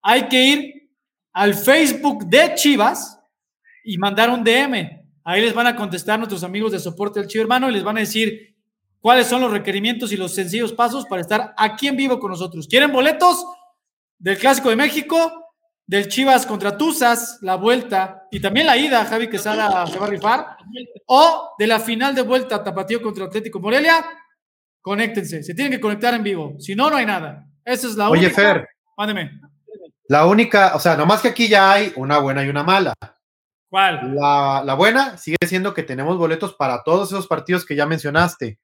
[0.00, 0.90] hay que ir
[1.32, 3.18] al Facebook de Chivas
[3.84, 4.95] y mandar un DM.
[5.28, 7.96] Ahí les van a contestar nuestros amigos de soporte del Chivo Hermano y les van
[7.96, 8.54] a decir
[9.00, 12.68] cuáles son los requerimientos y los sencillos pasos para estar aquí en vivo con nosotros.
[12.68, 13.44] ¿Quieren boletos
[14.18, 15.52] del Clásico de México?
[15.84, 20.10] Del Chivas contra Tuzas, la vuelta, y también la ida, Javi Quesada se va a
[20.10, 20.56] rifar,
[21.06, 24.04] o de la final de vuelta Tapatío contra Atlético Morelia,
[24.80, 25.42] conéctense.
[25.42, 26.54] Se tienen que conectar en vivo.
[26.60, 27.46] Si no, no hay nada.
[27.64, 28.34] Esa es la Oye, única.
[28.34, 28.68] Fer.
[28.96, 29.40] Mándeme.
[30.08, 32.94] La única, o sea, nomás que aquí ya hay una buena y una mala.
[33.76, 34.14] ¿Cuál?
[34.14, 38.58] La, la buena sigue siendo que tenemos boletos para todos esos partidos que ya mencionaste.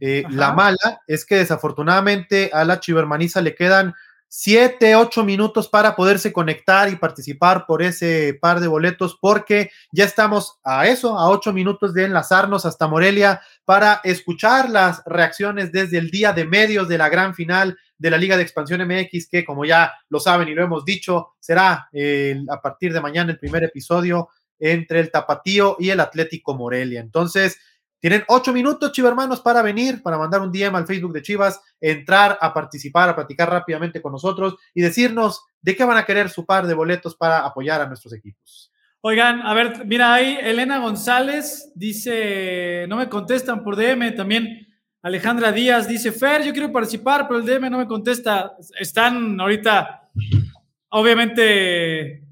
[0.00, 3.94] Eh, la mala es que desafortunadamente a la Chivermaniza le quedan
[4.28, 10.04] 7, 8 minutos para poderse conectar y participar por ese par de boletos porque ya
[10.04, 15.98] estamos a eso, a 8 minutos de enlazarnos hasta Morelia para escuchar las reacciones desde
[15.98, 19.44] el día de medios de la gran final de la Liga de Expansión MX, que
[19.44, 23.38] como ya lo saben y lo hemos dicho, será eh, a partir de mañana el
[23.38, 27.00] primer episodio entre el Tapatío y el Atlético Morelia.
[27.00, 27.58] Entonces,
[28.00, 32.38] tienen ocho minutos, chivermanos, para venir, para mandar un DM al Facebook de Chivas, entrar
[32.40, 36.44] a participar, a platicar rápidamente con nosotros y decirnos de qué van a querer su
[36.44, 38.70] par de boletos para apoyar a nuestros equipos.
[39.00, 44.66] Oigan, a ver, mira ahí, Elena González dice, no me contestan por DM, también
[45.06, 48.56] Alejandra Díaz dice, Fer, yo quiero participar, pero el DM no me contesta.
[48.76, 50.10] Están ahorita,
[50.88, 52.25] obviamente,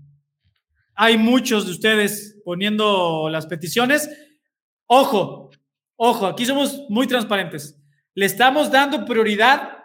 [0.94, 4.08] hay muchos de ustedes poniendo las peticiones.
[4.86, 5.50] Ojo,
[5.96, 7.80] ojo, aquí somos muy transparentes.
[8.14, 9.78] Le estamos dando prioridad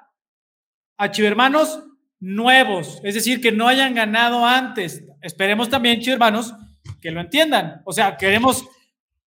[0.97, 1.83] a chivermanos
[2.19, 5.03] nuevos, es decir, que no hayan ganado antes.
[5.21, 6.53] Esperemos también, chivermanos,
[7.01, 7.81] que lo entiendan.
[7.85, 8.65] O sea, queremos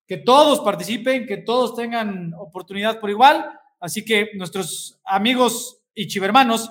[0.06, 3.46] que todos participen, que todos tengan oportunidad por igual.
[3.80, 6.70] Así que nuestros amigos y chivermanos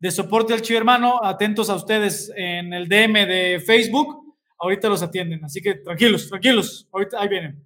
[0.00, 4.19] de soporte al chivermano, atentos a ustedes en el DM de Facebook,
[4.60, 5.44] ahorita los atienden.
[5.44, 7.64] Así que tranquilos, tranquilos, ahorita ahí vienen.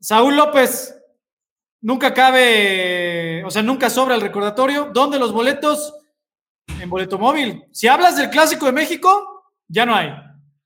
[0.00, 0.96] Saúl López,
[1.80, 4.90] nunca cabe, o sea, nunca sobra el recordatorio.
[4.94, 5.94] ¿Dónde los boletos?
[6.80, 7.64] En boleto móvil.
[7.72, 10.12] Si hablas del Clásico de México, ya no hay.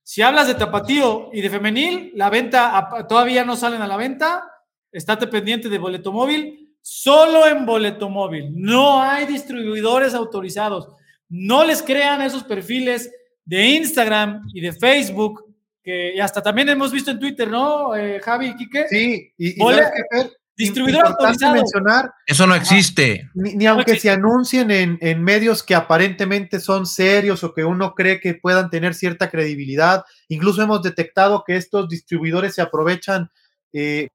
[0.03, 4.49] Si hablas de tapatío y de femenil, la venta todavía no salen a la venta.
[4.93, 6.75] Estate pendiente de boleto móvil.
[6.81, 8.53] Solo en boleto móvil.
[8.55, 10.89] No hay distribuidores autorizados.
[11.29, 13.11] No les crean esos perfiles
[13.47, 15.45] de Instagram y de Facebook
[15.83, 18.87] que y hasta también hemos visto en Twitter, ¿no, eh, Javi y Quique?
[18.91, 20.31] Sí, y, y ¿sabes qué, Fer?
[20.59, 21.55] Distribuidor autorizado.
[21.55, 23.29] mencionar, Eso no existe.
[23.35, 24.09] ni, ni aunque existe.
[24.09, 28.69] se anuncien en, en medios que aparentemente son serios o que uno cree que puedan
[28.71, 33.31] tener cierta credibilidad, incluso hemos detectado que estos distribuidores se aprovechan
[33.73, 34.09] eh,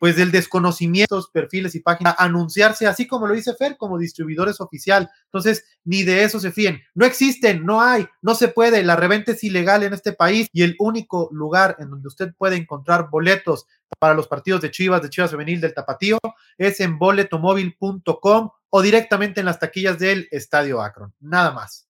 [0.00, 4.58] pues del desconocimiento, de perfiles y páginas, anunciarse así como lo dice Fer, como distribuidores
[4.60, 5.10] oficial.
[5.26, 6.80] Entonces, ni de eso se fíen.
[6.94, 8.82] No existen, no hay, no se puede.
[8.82, 12.56] La reventa es ilegal en este país y el único lugar en donde usted puede
[12.56, 13.66] encontrar boletos
[13.98, 16.18] para los partidos de Chivas, de Chivas Femenil, del Tapatío,
[16.56, 21.12] es en boletomóvil.com o directamente en las taquillas del Estadio Akron.
[21.20, 21.86] Nada más.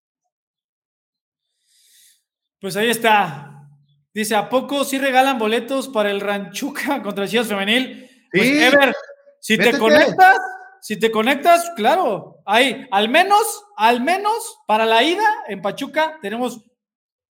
[2.61, 3.60] Pues ahí está.
[4.13, 8.09] Dice, ¿a poco sí regalan boletos para el Ranchuca contra Chivas Femenil?
[8.33, 8.63] Pues, Sí.
[8.63, 8.95] Ever,
[9.41, 9.73] si Métete.
[9.73, 10.37] te conectas,
[10.81, 16.61] si te conectas, claro, ahí, al menos, al menos para la ida en Pachuca tenemos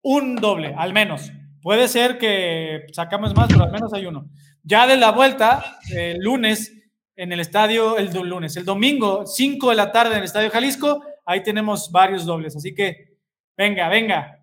[0.01, 1.31] un doble, al menos.
[1.61, 4.29] Puede ser que sacamos más, pero al menos hay uno.
[4.63, 6.73] Ya de la vuelta, el lunes,
[7.15, 11.03] en el estadio, el lunes, el domingo, 5 de la tarde en el Estadio Jalisco,
[11.25, 12.55] ahí tenemos varios dobles.
[12.55, 13.17] Así que,
[13.55, 14.39] venga, venga.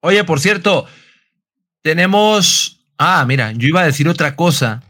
[0.00, 0.86] Oye, por cierto,
[1.82, 2.80] tenemos.
[2.98, 4.82] Ah, mira, yo iba a decir otra cosa.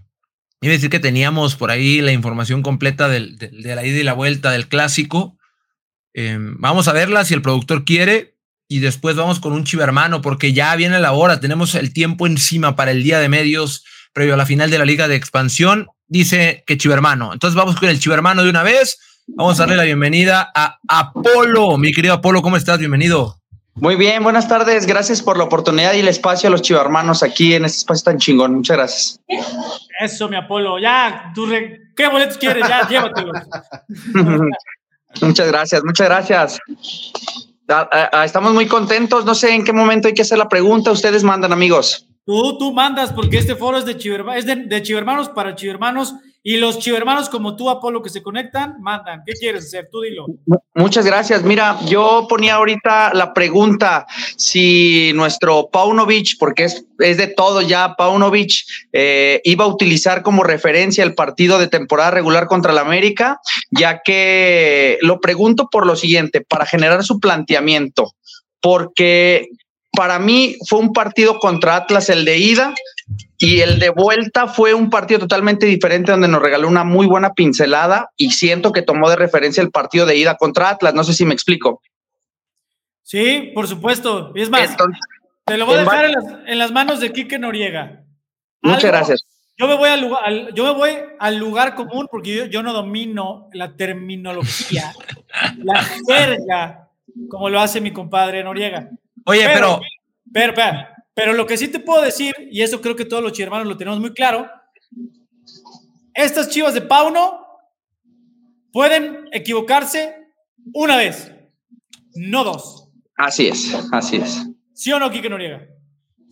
[0.61, 4.03] Iba a decir que teníamos por ahí la información completa del- de, la ida y
[4.03, 5.37] la vuelta del clásico.
[6.15, 8.35] Eh, vamos a verla si el productor quiere.
[8.71, 11.41] Y después vamos con un chivermano, porque ya viene la hora.
[11.41, 14.85] Tenemos el tiempo encima para el día de medios previo a la final de la
[14.85, 15.87] Liga de Expansión.
[16.07, 17.33] Dice que chivermano.
[17.33, 18.99] Entonces vamos con el chivermano de una vez.
[19.29, 21.79] Vamos a darle la bienvenida a Apolo.
[21.79, 22.79] Mi querido Apolo, ¿cómo estás?
[22.79, 23.38] Bienvenido.
[23.81, 24.87] Muy bien, buenas tardes.
[24.87, 28.19] Gracias por la oportunidad y el espacio a los chivarmanos aquí en este espacio tan
[28.19, 28.55] chingón.
[28.55, 29.21] Muchas gracias.
[30.01, 30.79] Eso, mi Apolo.
[30.79, 32.67] Ya, tú re- ¿qué boletos quieres?
[32.69, 33.37] Ya, llévatelos.
[35.21, 36.59] muchas gracias, muchas gracias.
[37.69, 39.25] Ah, ah, ah, Estamos muy contentos.
[39.25, 40.91] No sé en qué momento hay que hacer la pregunta.
[40.91, 42.07] Ustedes mandan, amigos.
[42.25, 46.15] Tú, tú mandas porque este foro es de, chiverma- es de, de chivermanos para chivermanos
[46.49, 49.23] y los chivermanos como tú, Apolo, que se conectan, mandan.
[49.27, 49.91] ¿Qué quieres hacer?
[49.93, 50.25] Tú dilo.
[50.75, 51.43] Muchas gracias.
[51.43, 57.97] Mira, yo ponía ahorita la pregunta si nuestro Paunovic, porque es, es de todo ya,
[57.99, 58.65] Paunovic
[58.95, 63.39] eh, iba a utilizar como referencia el partido de temporada regular contra el América,
[63.71, 68.15] ya que lo pregunto por lo siguiente, para generar su planteamiento,
[68.63, 69.51] porque
[69.93, 72.75] para mí fue un partido contra Atlas el de ida
[73.39, 77.33] y el de vuelta fue un partido totalmente diferente donde nos regaló una muy buena
[77.35, 80.93] pincelada y siento que tomó de referencia el partido de ida contra Atlas.
[80.95, 81.81] No sé si me explico.
[83.03, 84.33] Sí, por supuesto.
[84.35, 85.01] Y es más, Entonces,
[85.45, 88.03] te lo voy a dejar en las, en las manos de Quique Noriega.
[88.61, 89.25] muchas Algo- gracias.
[89.61, 93.49] Yo me voy al lugar, yo me voy al lugar común porque yo, no domino
[93.53, 94.93] la terminología,
[95.57, 96.91] la jerga,
[97.29, 98.89] como lo hace mi compadre Noriega.
[99.25, 99.81] Oye, pero.
[100.33, 100.89] Pero, pero, pero,
[101.33, 104.01] lo que sí te puedo decir, y eso creo que todos los chivermanos lo tenemos
[104.01, 104.49] muy claro,
[106.15, 107.47] estas chivas de Pauno
[108.73, 110.15] pueden equivocarse
[110.73, 111.33] una vez,
[112.15, 112.89] no dos.
[113.17, 114.47] Así es, así es.
[114.75, 115.67] ¿Sí o no, Kike Noriega?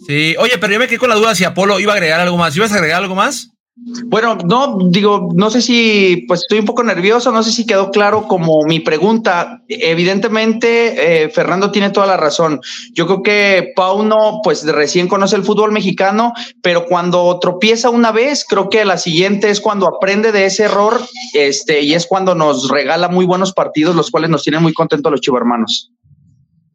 [0.07, 2.37] Sí, oye, pero yo me quedé con la duda si Apolo iba a agregar algo
[2.37, 2.57] más.
[2.57, 3.55] ¿Ibas a agregar algo más?
[3.79, 7.91] Bueno, no, digo, no sé si, pues estoy un poco nervioso, no sé si quedó
[7.91, 9.62] claro como mi pregunta.
[9.68, 12.62] Evidentemente, eh, Fernando tiene toda la razón.
[12.95, 18.47] Yo creo que Pauno, pues recién conoce el fútbol mexicano, pero cuando tropieza una vez,
[18.49, 20.99] creo que la siguiente es cuando aprende de ese error,
[21.35, 25.12] este, y es cuando nos regala muy buenos partidos, los cuales nos tienen muy contentos
[25.12, 25.93] los chivarmanos.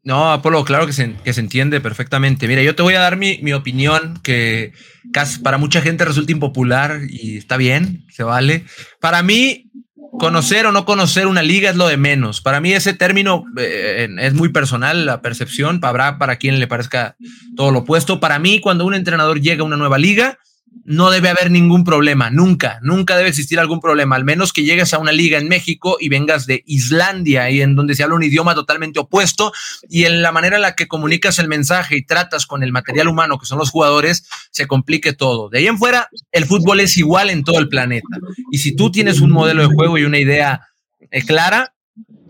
[0.04, 2.47] No, Apolo, claro que se, que se entiende perfectamente.
[2.47, 4.74] Mira, yo te voy a dar mi, mi opinión, que
[5.14, 8.66] casi para mucha gente resulta impopular y está bien, se vale.
[8.99, 9.72] Para mí,
[10.18, 12.41] conocer o no conocer una liga es lo de menos.
[12.41, 17.16] Para mí ese término eh, es muy personal, la percepción, habrá para quien le parezca
[17.56, 18.20] todo lo opuesto.
[18.20, 20.39] Para mí, cuando un entrenador llega a una nueva liga,
[20.84, 24.93] no debe haber ningún problema, nunca, nunca debe existir algún problema, al menos que llegues
[24.93, 28.24] a una liga en México y vengas de Islandia y en donde se habla un
[28.24, 29.53] idioma totalmente opuesto
[29.89, 33.07] y en la manera en la que comunicas el mensaje y tratas con el material
[33.07, 35.49] humano que son los jugadores, se complique todo.
[35.49, 38.17] De ahí en fuera, el fútbol es igual en todo el planeta.
[38.51, 40.67] Y si tú tienes un modelo de juego y una idea
[41.11, 41.74] eh, clara,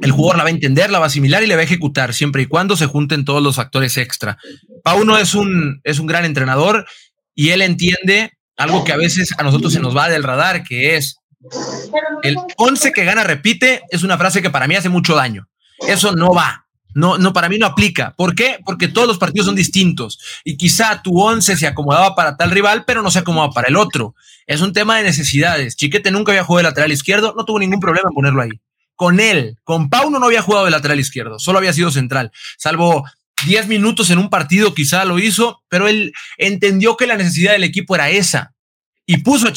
[0.02, 2.14] el jugador la va a entender, la va a asimilar y le va a ejecutar,
[2.14, 4.38] siempre y cuando se junten todos los factores extra.
[4.84, 6.86] Pauno es un, es un gran entrenador
[7.42, 10.96] y él entiende algo que a veces a nosotros se nos va del radar, que
[10.96, 11.16] es
[12.22, 15.50] el 11 que gana repite, es una frase que para mí hace mucho daño.
[15.88, 16.68] Eso no va.
[16.94, 18.14] No, no, para mí no aplica.
[18.16, 18.60] ¿Por qué?
[18.64, 22.84] Porque todos los partidos son distintos y quizá tu 11 se acomodaba para tal rival,
[22.86, 24.14] pero no se acomodaba para el otro.
[24.46, 25.76] Es un tema de necesidades.
[25.76, 28.52] Chiquete nunca había jugado de lateral izquierdo, no tuvo ningún problema en ponerlo ahí.
[28.96, 33.04] Con él, con Pauno no había jugado de lateral izquierdo, solo había sido central, salvo
[33.46, 37.64] 10 minutos en un partido quizá lo hizo, pero él entendió que la necesidad del
[37.64, 38.54] equipo era esa
[39.06, 39.52] y puso a,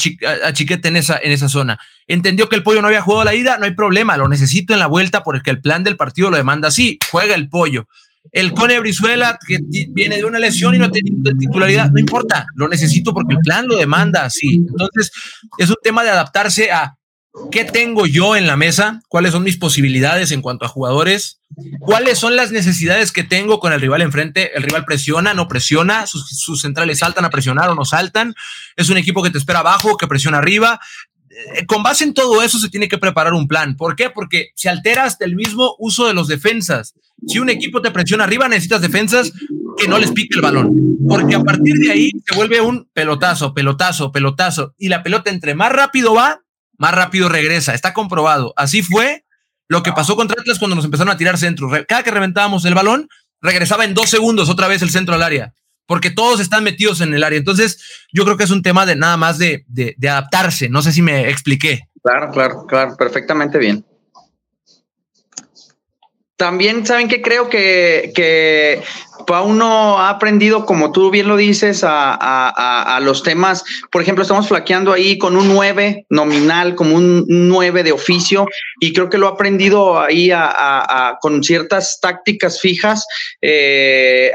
[0.53, 1.79] Chiquete en esa, en esa zona.
[2.07, 4.79] Entendió que el pollo no había jugado la ida, no hay problema, lo necesito en
[4.79, 7.87] la vuelta porque el plan del partido lo demanda así, juega el pollo.
[8.31, 9.59] El Cone Brizuela, que
[9.91, 13.67] viene de una lesión y no tiene titularidad, no importa, lo necesito porque el plan
[13.67, 14.55] lo demanda así.
[14.55, 15.11] Entonces,
[15.57, 16.95] es un tema de adaptarse a
[17.51, 19.01] ¿Qué tengo yo en la mesa?
[19.07, 21.41] ¿Cuáles son mis posibilidades en cuanto a jugadores?
[21.79, 24.55] ¿Cuáles son las necesidades que tengo con el rival enfrente?
[24.55, 26.07] ¿El rival presiona, no presiona?
[26.07, 28.35] ¿Sus, centrales saltan a presionar o no saltan?
[28.75, 30.79] ¿Es un equipo que te espera abajo, que presiona arriba?
[31.29, 33.75] Eh, con base en todo eso se tiene que preparar un plan.
[33.75, 34.09] ¿Por qué?
[34.09, 36.93] Porque se altera hasta el mismo uso de los defensas.
[37.27, 39.33] Si un equipo te presiona arriba, necesitas defensas
[39.77, 40.97] que no les pique el balón.
[41.07, 44.73] Porque a partir de ahí se vuelve un pelotazo, pelotazo, pelotazo.
[44.77, 46.41] Y la pelota entre más rápido va,
[46.77, 47.73] más rápido regresa.
[47.73, 48.53] Está comprobado.
[48.57, 49.25] Así fue
[49.67, 51.71] lo que pasó contra Atlas cuando nos empezaron a tirar centros.
[51.87, 53.07] Cada que reventábamos el balón,
[53.41, 55.53] regresaba en dos segundos otra vez el centro al área,
[55.85, 57.39] porque todos están metidos en el área.
[57.39, 60.69] Entonces, yo creo que es un tema de nada más de, de, de adaptarse.
[60.69, 61.89] No sé si me expliqué.
[62.03, 63.83] Claro, claro, claro, perfectamente bien.
[66.37, 68.81] También saben que creo que, que
[69.33, 73.63] ha aprendido, como tú bien lo dices, a, los temas.
[73.91, 78.47] Por ejemplo, estamos flaqueando ahí con un 9 nominal, como un 9 de oficio,
[78.79, 80.31] y creo que lo ha aprendido ahí
[81.21, 83.05] con ciertas tácticas fijas.
[83.41, 84.31] Eh,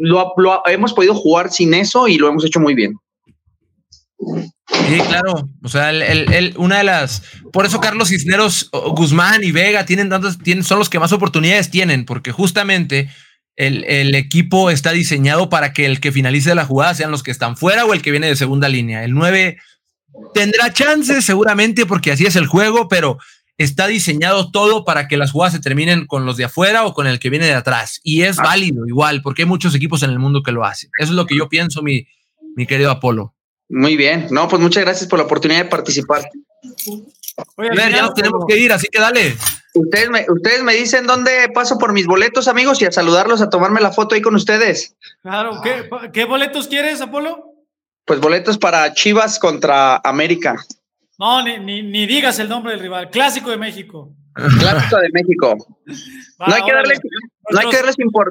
[0.00, 0.34] lo,
[0.66, 2.94] hemos podido jugar sin eso y lo hemos hecho muy bien.
[4.20, 5.48] Sí, claro.
[5.62, 7.22] O sea, el, una de las.
[7.52, 11.70] Por eso Carlos Cisneros, Guzmán y Vega tienen tantos, tienen, son los que más oportunidades
[11.70, 13.08] tienen, porque justamente
[13.56, 17.56] el, equipo está diseñado para que el que finalice la jugada sean los que están
[17.56, 19.04] fuera o el que viene de segunda línea.
[19.04, 19.58] El 9
[20.34, 23.18] tendrá chances, seguramente, porque así es el juego, pero
[23.58, 27.06] está diseñado todo para que las jugadas se terminen con los de afuera o con
[27.06, 28.00] el que viene de atrás.
[28.02, 28.44] Y es ah.
[28.44, 30.90] válido igual, porque hay muchos equipos en el mundo que lo hacen.
[30.98, 32.06] Eso es lo que yo pienso, mi,
[32.56, 33.34] mi querido Apolo.
[33.70, 34.26] Muy bien.
[34.30, 36.28] No, pues muchas gracias por la oportunidad de participar.
[37.56, 39.36] Oye, ya nos tenemos que ir, así que dale.
[39.74, 43.48] Ustedes me, ustedes me dicen dónde paso por mis boletos, amigos, y a saludarlos, a
[43.48, 44.96] tomarme la foto ahí con ustedes.
[45.22, 45.60] Claro,
[46.12, 47.54] ¿qué, boletos quieres, Apolo?
[48.04, 50.56] Pues boletos para Chivas contra América.
[51.18, 53.10] No, ni, digas el nombre del rival.
[53.10, 54.12] Clásico de México.
[54.34, 55.56] Clásico de México.
[56.38, 56.96] no, hay que darle,
[57.50, 57.76] no, hay que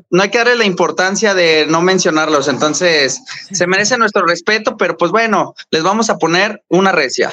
[0.10, 2.48] no hay que darle la importancia de no mencionarlos.
[2.48, 7.32] Entonces, se merece nuestro respeto, pero pues bueno, les vamos a poner una recia.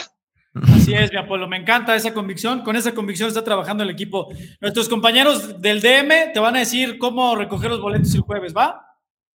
[0.75, 2.63] Así es, mi Apolo, me encanta esa convicción.
[2.63, 4.29] Con esa convicción está trabajando el equipo.
[4.61, 8.83] Nuestros compañeros del DM te van a decir cómo recoger los boletos el jueves, ¿va?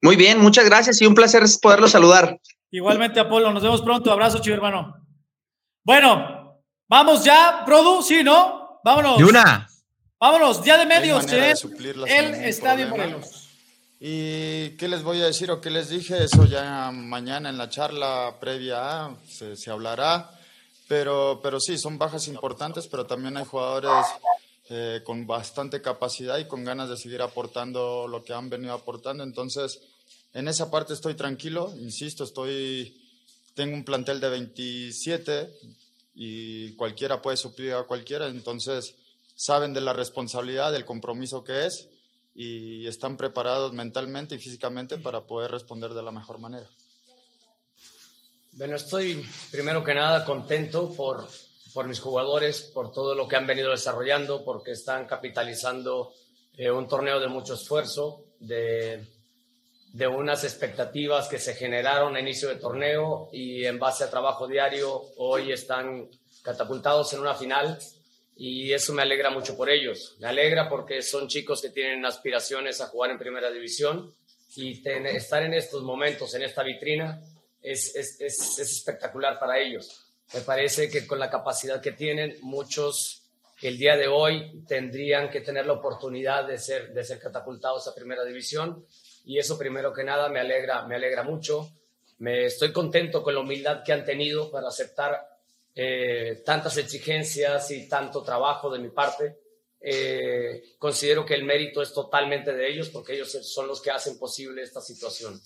[0.01, 2.39] Muy bien, muchas gracias y un placer poderlos saludar.
[2.71, 4.11] Igualmente, Apolo, nos vemos pronto.
[4.11, 4.95] Abrazo, chivo hermano.
[5.83, 8.79] Bueno, vamos ya, Produ, sí, ¿no?
[8.83, 9.19] Vámonos.
[9.19, 9.67] Y una.
[10.21, 12.89] Vámonos, día de medios, en suplirlas el Estadio.
[12.89, 13.49] Morelos.
[13.99, 16.23] ¿Y qué les voy a decir o qué les dije?
[16.23, 20.29] Eso ya mañana en la charla previa se, se hablará.
[20.87, 24.05] Pero, pero sí, son bajas importantes, pero también hay jugadores
[24.69, 29.23] eh, con bastante capacidad y con ganas de seguir aportando lo que han venido aportando.
[29.23, 29.79] Entonces,
[30.35, 32.95] en esa parte estoy tranquilo, insisto, estoy,
[33.55, 35.49] tengo un plantel de 27
[36.13, 38.27] y cualquiera puede suplir a cualquiera.
[38.27, 38.93] Entonces,
[39.41, 41.89] saben de la responsabilidad, del compromiso que es
[42.35, 46.67] y están preparados mentalmente y físicamente para poder responder de la mejor manera.
[48.51, 51.27] Bueno, estoy primero que nada contento por,
[51.73, 56.13] por mis jugadores, por todo lo que han venido desarrollando, porque están capitalizando
[56.55, 59.03] eh, un torneo de mucho esfuerzo, de,
[59.91, 64.47] de unas expectativas que se generaron a inicio de torneo y en base a trabajo
[64.47, 66.07] diario hoy están
[66.43, 67.79] catapultados en una final
[68.43, 70.15] y eso me alegra mucho por ellos.
[70.19, 74.15] Me alegra porque son chicos que tienen aspiraciones a jugar en primera división
[74.55, 77.21] y estar en estos momentos, en esta vitrina,
[77.61, 80.07] es, es, es, es espectacular para ellos.
[80.33, 83.21] Me parece que con la capacidad que tienen, muchos
[83.61, 87.93] el día de hoy tendrían que tener la oportunidad de ser, de ser catapultados a
[87.93, 88.87] primera división
[89.23, 91.69] y eso primero que nada me alegra, me alegra mucho.
[92.17, 95.30] Me estoy contento con la humildad que han tenido para aceptar
[95.75, 99.37] eh, tantas exigencias y tanto trabajo de mi parte.
[99.79, 104.19] Eh, considero que el mérito es totalmente de ellos porque ellos son los que hacen
[104.19, 105.41] posible esta situación.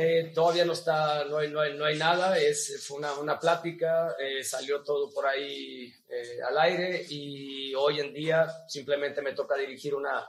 [0.00, 3.36] Eh, todavía no está, no hay, no hay, no hay nada, es, fue una, una
[3.36, 9.32] plática, eh, salió todo por ahí eh, al aire y hoy en día simplemente me
[9.32, 10.24] toca dirigir una,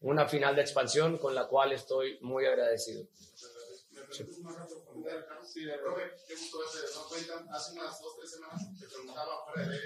[0.00, 3.06] una final de expansión con la cual estoy muy agradecido.
[4.12, 4.24] Sí,
[5.82, 7.56] profe, qué gusto verte de nueva cuenta.
[7.56, 9.80] Hace unas dos, tres semanas te preguntaba fuera de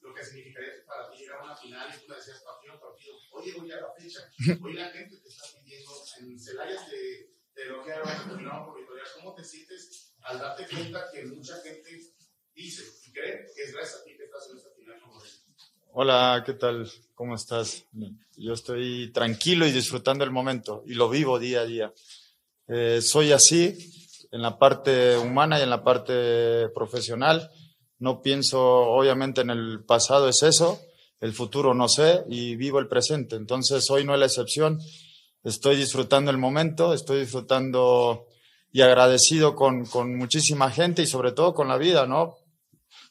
[0.00, 2.80] lo que significaría para ti llegar a una final y tú me decías partido a
[2.80, 3.14] partido.
[3.32, 4.30] Oye, voy a la fecha.
[4.62, 9.08] Hoy la gente te está pidiendo en Celaya te, te elogiaron, te terminaron por victorias.
[9.16, 12.12] ¿Cómo te sientes al darte cuenta que mucha gente
[12.54, 15.30] dice y cree que es gracias a ti que estás en esta final como rey?
[15.94, 16.90] Hola, ¿qué tal?
[17.14, 17.86] ¿Cómo estás?
[18.36, 21.92] Yo estoy tranquilo y disfrutando el momento y lo vivo día a día.
[22.68, 23.76] Eh, soy así
[24.30, 27.50] en la parte humana y en la parte profesional.
[27.98, 30.80] No pienso, obviamente, en el pasado es eso,
[31.20, 33.36] el futuro no sé y vivo el presente.
[33.36, 34.80] Entonces, hoy no es la excepción.
[35.44, 38.26] Estoy disfrutando el momento, estoy disfrutando
[38.72, 42.38] y agradecido con, con muchísima gente y sobre todo con la vida, ¿no?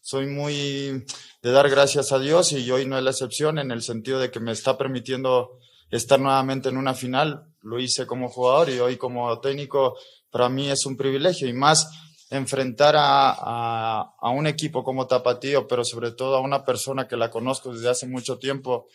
[0.01, 1.05] Soy muy
[1.41, 4.31] de dar gracias a Dios y hoy no es la excepción en el sentido de
[4.31, 5.59] que me está permitiendo
[5.91, 7.50] estar nuevamente en una final.
[7.62, 9.97] Lo hice como jugador y hoy como técnico
[10.30, 11.89] para mí es un privilegio y más
[12.30, 17.30] enfrentar a, a, un equipo como Tapatío, pero sobre todo a una persona que la
[17.30, 18.88] conozco desde hace mucho tiempo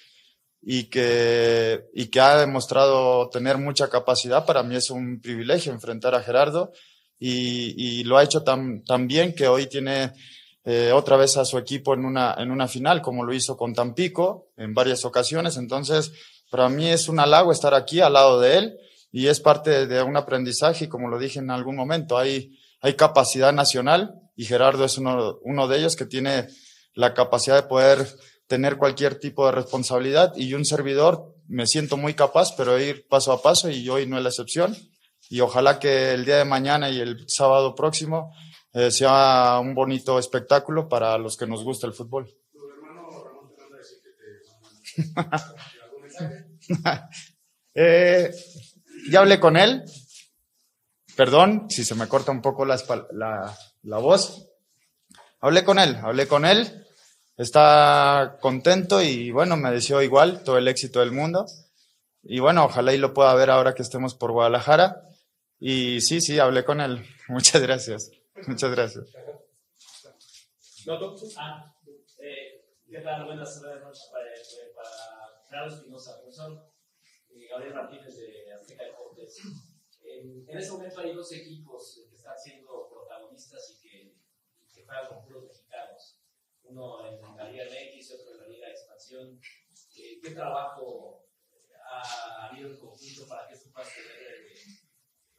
[0.62, 6.14] y que, y que ha demostrado tener mucha capacidad, para mí es un privilegio enfrentar
[6.14, 6.72] a Gerardo
[7.18, 10.12] y, y lo ha hecho tan, tan bien que hoy tiene
[10.68, 13.72] eh, otra vez a su equipo en una, en una final, como lo hizo con
[13.72, 15.56] Tampico en varias ocasiones.
[15.56, 16.10] Entonces,
[16.50, 18.78] para mí es un halago estar aquí al lado de él
[19.12, 22.94] y es parte de un aprendizaje y como lo dije en algún momento, hay, hay
[22.94, 26.48] capacidad nacional y Gerardo es uno, uno de ellos que tiene
[26.94, 28.06] la capacidad de poder
[28.46, 33.32] tener cualquier tipo de responsabilidad y un servidor me siento muy capaz, pero ir paso
[33.32, 34.76] a paso y hoy no es la excepción
[35.28, 38.34] y ojalá que el día de mañana y el sábado próximo
[38.72, 42.30] eh, sea un bonito espectáculo para los que nos gusta el fútbol.
[47.78, 48.34] Eh,
[49.10, 49.84] ya hablé con él.
[51.14, 54.48] Perdón si se me corta un poco la, la, la, voz.
[55.40, 56.86] Hablé con él, hablé con él.
[57.36, 61.44] Está contento y bueno, me deseó igual todo el éxito del mundo.
[62.22, 65.02] Y bueno, ojalá y lo pueda ver ahora que estemos por Guadalajara.
[65.60, 67.04] Y sí, sí, hablé con él.
[67.28, 68.10] Muchas gracias.
[68.46, 69.04] Muchas gracias.
[71.36, 71.74] Ah,
[72.18, 73.24] eh, ¿Qué tal?
[73.24, 75.15] Buenas para, para
[75.56, 76.70] Carlos Espinosa, profesor
[77.30, 79.40] eh, Gabriel Martínez de Azteca Deportes.
[80.02, 84.16] En, en este momento hay dos equipos que están siendo protagonistas y que,
[84.60, 86.20] y que juegan con puros mexicanos.
[86.62, 89.40] Uno en la Liga MX y otro en la Liga de Expansión.
[89.96, 91.26] Eh, ¿Qué trabajo
[91.90, 94.46] ha habido en conjunto para que esto pueda suceder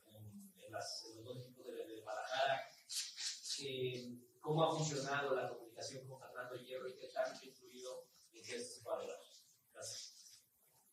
[0.09, 2.67] en, en, las, en los dos equipos de, de Guadalajara?
[3.59, 8.43] Eh, cómo ha funcionado la comunicación con Fernando Hierro y qué tanto ha influido en
[8.43, 9.26] que esto se pueda lograr.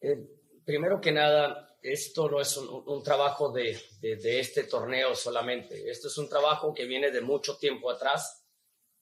[0.05, 0.19] Eh,
[0.67, 5.91] primero que nada, esto no es un, trabajo de, este torneo solamente.
[5.91, 8.45] Esto es un trabajo que viene de mucho tiempo atrás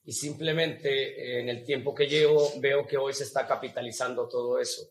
[0.05, 4.83] y simplemente en el tiempo que llevo veo que hoy se está capitalizando todo eso.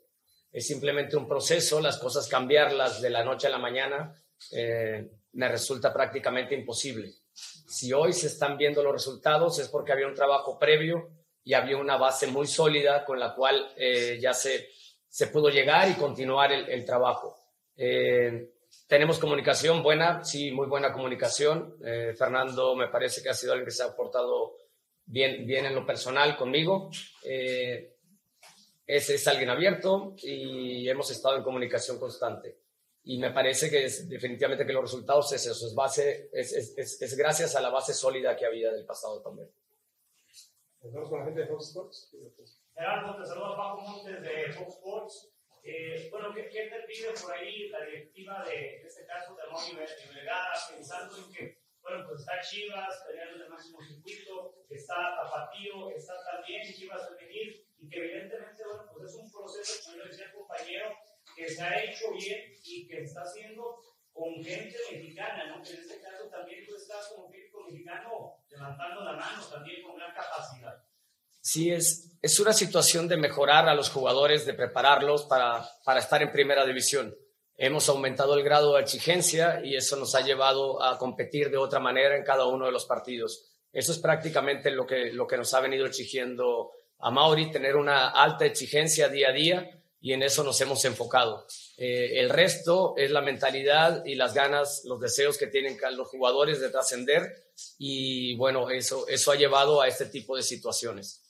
[0.52, 5.48] Es simplemente un proceso, las cosas cambiarlas de la noche a la mañana eh, me
[5.48, 7.14] resulta prácticamente imposible.
[7.34, 11.10] Si hoy se están viendo los resultados es porque había un trabajo previo
[11.42, 14.70] y había una base muy sólida con la cual eh, ya se,
[15.12, 17.38] se pudo llegar y continuar el, trabajo.
[17.76, 18.50] Eh,
[18.88, 21.76] tenemos comunicación buena, sí, muy buena comunicación.
[21.84, 24.56] Eh, Fernando me parece que ha sido alguien que se ha portado
[25.06, 26.90] bien, bien en lo personal conmigo.
[27.26, 27.98] Eh,
[28.88, 32.60] es, es alguien abierto y hemos estado en comunicación constante.
[33.04, 37.02] Y me parece que es definitivamente que los resultados es eso, es, base, es, es,
[37.02, 39.50] es gracias a la base sólida que había del pasado también.
[42.76, 45.32] Gerardo, te saluda Paco Montes de Fox Sports.
[45.64, 49.48] Eh, bueno, ¿qué, ¿qué, te pide por ahí la directiva de, en este caso, de
[49.52, 55.92] Moni Vergara, pensando en que, bueno, pues está Chivas, en el máximo circuito, está Tapatío,
[55.92, 60.34] está también Chivas venir, y que evidentemente, bueno, pues es un proceso, como yo decía
[60.34, 60.98] compañero,
[61.36, 63.80] que se ha hecho bien y que está haciendo
[64.12, 65.64] con gente mexicana, ¿no?
[65.64, 69.96] Que en este caso también tú estás como crítico mexicano levantando la mano, también con
[69.96, 70.84] gran capacidad.
[71.42, 76.22] Sí, es, es una situación de mejorar a los jugadores, de prepararlos para, para estar
[76.22, 77.16] en primera división.
[77.58, 81.80] Hemos aumentado el grado de exigencia y eso nos ha llevado a competir de otra
[81.80, 83.52] manera en cada uno de los partidos.
[83.74, 88.10] Eso es prácticamente lo que, lo que nos ha venido exigiendo a Mauri, tener una
[88.10, 91.46] alta exigencia día a día y en eso nos hemos enfocado.
[91.78, 96.60] Eh, el resto es la mentalidad y las ganas, los deseos que tienen los jugadores
[96.60, 101.22] de trascender y bueno, eso, eso ha llevado a este tipo de situaciones.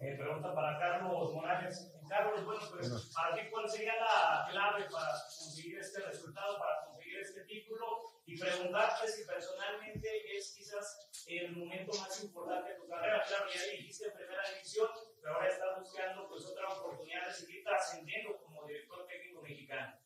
[0.00, 1.92] Eh, pregunta para Carlos Morales.
[2.08, 7.18] Carlos, bueno, pues para ti, ¿cuál sería la clave para conseguir este resultado, para conseguir
[7.18, 7.84] este título?
[8.24, 13.22] Y preguntarte si personalmente es quizás el momento más importante de tu carrera.
[13.28, 14.88] Claro, ya dijiste en primera división,
[15.20, 19.98] pero ahora estás buscando pues otra oportunidad de seguir trascendiendo como director técnico mexicano.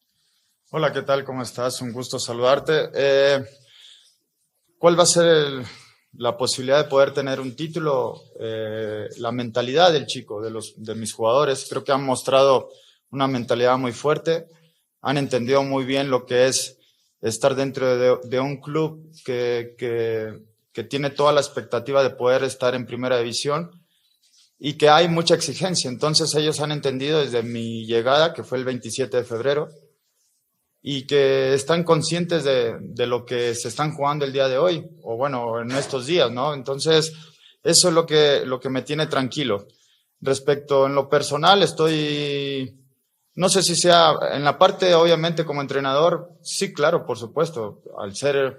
[0.70, 1.24] Hola, ¿qué tal?
[1.24, 1.80] ¿Cómo estás?
[1.80, 2.90] Un gusto saludarte.
[2.94, 3.44] Eh,
[4.76, 5.64] ¿Cuál va a ser el,
[6.16, 10.94] la posibilidad de poder tener un título, eh, la mentalidad del chico, de, los, de
[10.94, 11.66] mis jugadores.
[11.68, 12.70] Creo que han mostrado
[13.10, 14.46] una mentalidad muy fuerte,
[15.00, 16.78] han entendido muy bien lo que es
[17.20, 20.40] estar dentro de, de un club que, que,
[20.72, 23.70] que, tiene toda la expectativa de poder estar en primera división
[24.58, 25.88] y que hay mucha exigencia.
[25.88, 29.68] Entonces ellos han entendido desde mi llegada, que fue el 27 de febrero,
[30.86, 34.86] y que están conscientes de, de, lo que se están jugando el día de hoy,
[35.02, 36.52] o bueno, en estos días, ¿no?
[36.52, 37.10] Entonces,
[37.62, 39.66] eso es lo que, lo que me tiene tranquilo.
[40.20, 42.78] Respecto en lo personal, estoy,
[43.34, 48.14] no sé si sea, en la parte, obviamente, como entrenador, sí, claro, por supuesto, al
[48.14, 48.58] ser,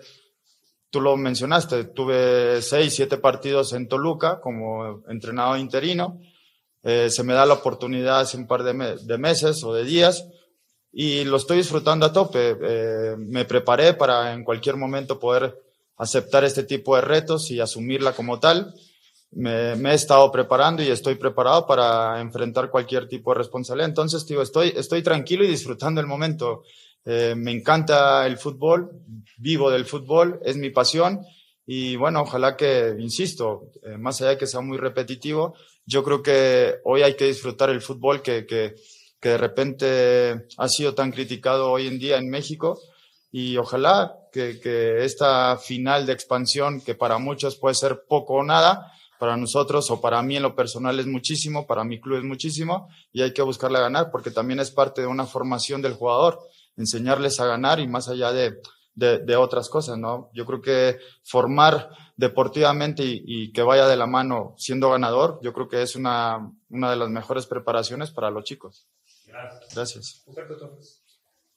[0.89, 6.19] tú lo mencionaste, tuve seis, siete partidos en Toluca como entrenador interino,
[6.81, 9.83] eh, se me da la oportunidad hace un par de, me de meses o de
[9.83, 10.25] días,
[10.97, 12.55] y lo estoy disfrutando a tope.
[12.57, 15.61] Eh, me preparé para en cualquier momento poder
[15.97, 18.73] aceptar este tipo de retos y asumirla como tal.
[19.31, 23.89] Me, me, he estado preparando y estoy preparado para enfrentar cualquier tipo de responsabilidad.
[23.89, 26.63] Entonces, tío, estoy, estoy tranquilo y disfrutando el momento.
[27.03, 28.89] Eh, me encanta el fútbol,
[29.37, 31.25] vivo del fútbol, es mi pasión.
[31.65, 36.23] Y bueno, ojalá que, insisto, eh, más allá de que sea muy repetitivo, yo creo
[36.23, 38.75] que hoy hay que disfrutar el fútbol que, que,
[39.19, 42.79] que de repente ha sido tan criticado hoy en día en México
[43.31, 48.91] y ojalá que, esta final de expansión, que para muchos puede ser poco o nada,
[49.19, 52.89] para nosotros o para mí en lo personal es muchísimo, para mi club es muchísimo
[53.11, 56.39] y hay que buscarle a ganar porque también es parte de una formación del jugador,
[56.77, 58.59] enseñarles a ganar y más allá de,
[58.93, 60.29] de, de otras cosas, ¿no?
[60.33, 65.53] Yo creo que formar deportivamente y, y, que vaya de la mano siendo ganador, yo
[65.53, 68.87] creo que es una, una de las mejores preparaciones para los chicos.
[69.35, 69.75] Gracias.
[69.75, 70.23] Gracias.
[70.25, 71.03] Humberto Torres.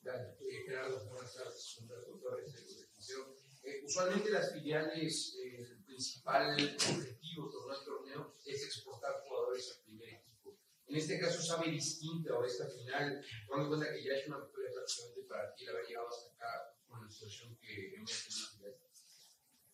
[0.04, 1.76] Eh, Gerardo, buenas tardes.
[1.78, 8.64] Humberto Torres, de eh, Usualmente las filiales, eh, el principal objetivo de el torneo es
[8.64, 10.58] exportar jugadores al primer equipo.
[10.86, 14.38] En este caso sabe distinto ahora esta final, tomando en cuenta que ya es una
[14.38, 18.78] victoria prácticamente para ti el haber llegado hasta acá con la situación que hemos tenido.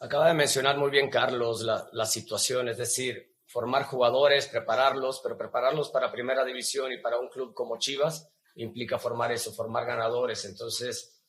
[0.01, 5.39] Acaba de mencionar muy bien Carlos la, la situación, es decir, formar jugadores, prepararlos, pero
[5.39, 10.45] prepararlos para primera división y para un club como Chivas implica formar eso, formar ganadores.
[10.45, 11.23] Entonces,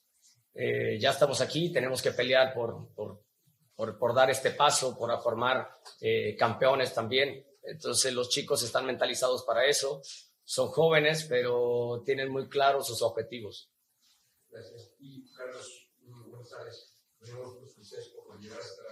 [0.55, 6.35] eh, ya estamos aquí, tenemos que pelear por, por, dar este paso, por formar eh,
[6.35, 7.45] campeones también.
[7.61, 10.01] Entonces, los chicos están mentalizados para eso.
[10.43, 13.69] son jóvenes, pero tienen muy claros sus objetivos.
[14.49, 14.89] Gracias.
[14.97, 16.91] Y Carlos, buenas tardes.
[17.19, 18.84] Por llegar a esta instancia.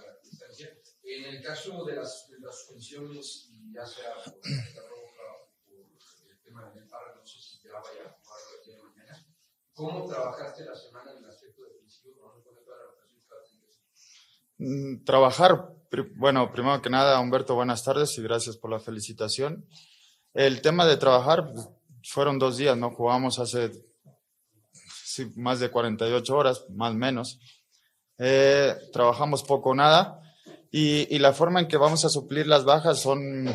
[1.16, 6.32] En el caso de las, de las suspensiones, ya sea por esta roja o por
[6.32, 9.26] el tema del paro, no sé si ya vaya a jugar el día de mañana,
[9.74, 12.64] ¿cómo trabajaste la semana en el aspecto defensivo la tener?
[14.58, 15.72] Mm, Trabajar,
[16.16, 19.68] bueno, primero que nada, Humberto, buenas tardes y gracias por la felicitación.
[20.32, 21.48] El tema de trabajar,
[22.02, 22.90] fueron dos días, ¿no?
[22.90, 23.70] Jugamos hace
[25.04, 27.38] sí, más de 48 horas, más menos.
[28.18, 30.20] Eh, trabajamos poco o nada
[30.76, 33.48] y, y la forma en que vamos a suplir las bajas son,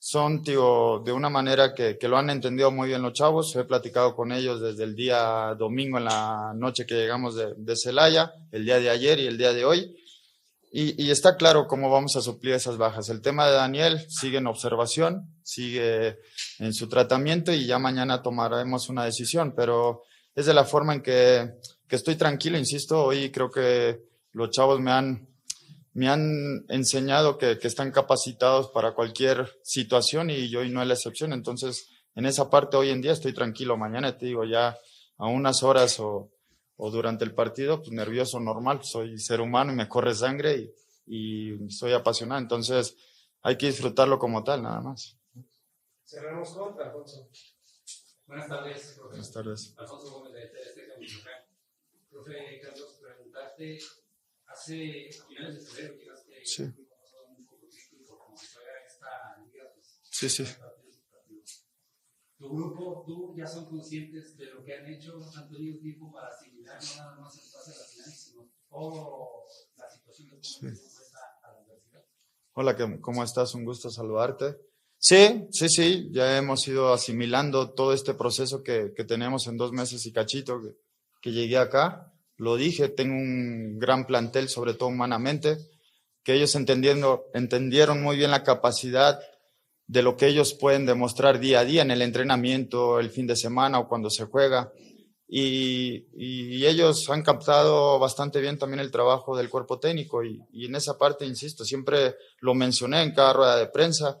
[0.00, 3.54] son tío, de una manera que, que lo han entendido muy bien los chavos.
[3.54, 8.32] He platicado con ellos desde el día domingo en la noche que llegamos de, Celaya,
[8.50, 9.96] el día de ayer y el día de hoy.
[10.72, 13.08] Y, y está claro cómo vamos a suplir esas bajas.
[13.08, 16.18] El tema de Daniel sigue en observación, sigue
[16.58, 20.02] en su tratamiento y ya mañana tomaremos una decisión, pero
[20.34, 21.52] es de la forma en que,
[21.86, 24.00] que estoy tranquilo, insisto, hoy creo que
[24.32, 25.28] los chavos me han,
[25.98, 30.86] me han enseñado que, que están capacitados para cualquier situación y yo hoy no es
[30.86, 31.32] la excepción.
[31.32, 33.76] Entonces, en esa parte hoy en día estoy tranquilo.
[33.76, 34.78] Mañana te digo, ya
[35.16, 36.30] a unas horas o,
[36.76, 40.72] o durante el partido, pues nervioso normal, soy ser humano y me corre sangre
[41.06, 42.40] y, y soy apasionado.
[42.40, 42.94] Entonces,
[43.42, 45.16] hay que disfrutarlo como tal, nada más.
[46.04, 47.28] Cerramos con Alfonso.
[48.24, 49.08] Buenas tardes, profe.
[49.08, 49.74] Buenas tardes.
[49.76, 50.48] Alfonso Gómez de.
[52.08, 53.78] Profe Carlos, preguntarte,
[54.48, 56.64] hace finales de febrero llegaste Sí.
[56.64, 56.88] pues,
[60.10, 60.44] Sí, sí.
[60.44, 61.64] partidos.
[62.38, 66.28] Tu grupo, tú ya son conscientes de lo que han hecho, han tenido tiempo para
[66.28, 69.44] asimilar no nada más el pase a la final, sino todo
[69.76, 70.66] la situación de cómo Sí.
[70.66, 72.04] a la universidad.
[72.54, 73.54] Hola, ¿qué- ¿cómo estás?
[73.54, 74.56] Un gusto saludarte.
[75.00, 79.72] Sí, sí, sí, ya hemos ido asimilando todo este proceso que, que tenemos en dos
[79.72, 80.76] meses y cachito que,
[81.20, 82.12] que llegué acá.
[82.38, 85.58] Lo dije, tengo un gran plantel, sobre todo humanamente,
[86.22, 89.20] que ellos entendiendo, entendieron muy bien la capacidad
[89.88, 93.34] de lo que ellos pueden demostrar día a día en el entrenamiento, el fin de
[93.34, 94.72] semana o cuando se juega.
[95.26, 96.06] Y,
[96.64, 100.96] ellos han captado bastante bien también el trabajo del cuerpo técnico y, y en esa
[100.98, 104.20] parte, insisto, siempre lo mencioné en cada rueda de prensa,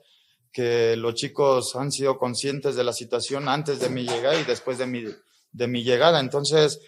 [0.50, 4.78] que los chicos han sido conscientes de la situación antes de mi llegada y después
[4.78, 5.04] de mi,
[5.52, 6.20] de mi llegada.
[6.20, 6.80] Entonces,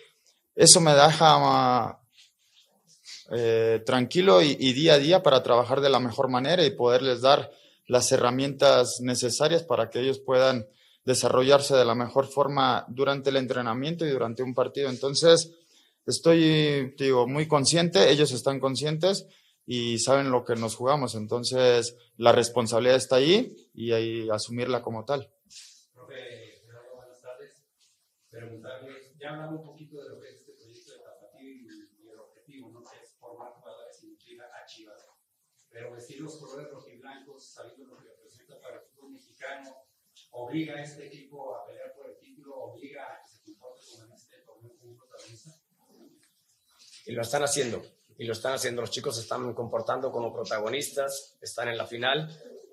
[0.54, 2.00] eso me deja
[3.32, 7.50] eh, tranquilo y, día a día para trabajar de la mejor manera y poderles dar
[7.86, 10.66] las herramientas necesarias para que ellos puedan
[11.04, 14.90] desarrollarse de la mejor forma durante el entrenamiento y durante un partido.
[14.90, 15.52] Entonces,
[16.06, 19.26] estoy, digo, muy consciente, ellos están conscientes
[19.66, 21.14] y saben lo que nos jugamos.
[21.14, 25.30] Entonces, la responsabilidad está ahí y ahí asumirla como tal.
[25.94, 26.62] Profe,
[26.94, 27.20] buenas
[29.18, 31.66] ya hablamos un poquito de lo que este proyecto de Tapatío y,
[32.02, 32.82] y el objetivo, ¿no?
[32.82, 35.06] Que es formar jugadores y nutrir a Chivas.
[35.70, 39.76] Pero vestir los colores rojiblancos, sabiendo lo que representa para el fútbol mexicano,
[40.32, 44.04] obliga a este equipo a pelear por el título, obliga a que se comporte como
[44.04, 45.50] en este torneo como protagonista.
[47.06, 47.82] Y lo están haciendo.
[48.18, 48.82] Y lo están haciendo.
[48.82, 52.28] Los chicos se están comportando como protagonistas, están en la final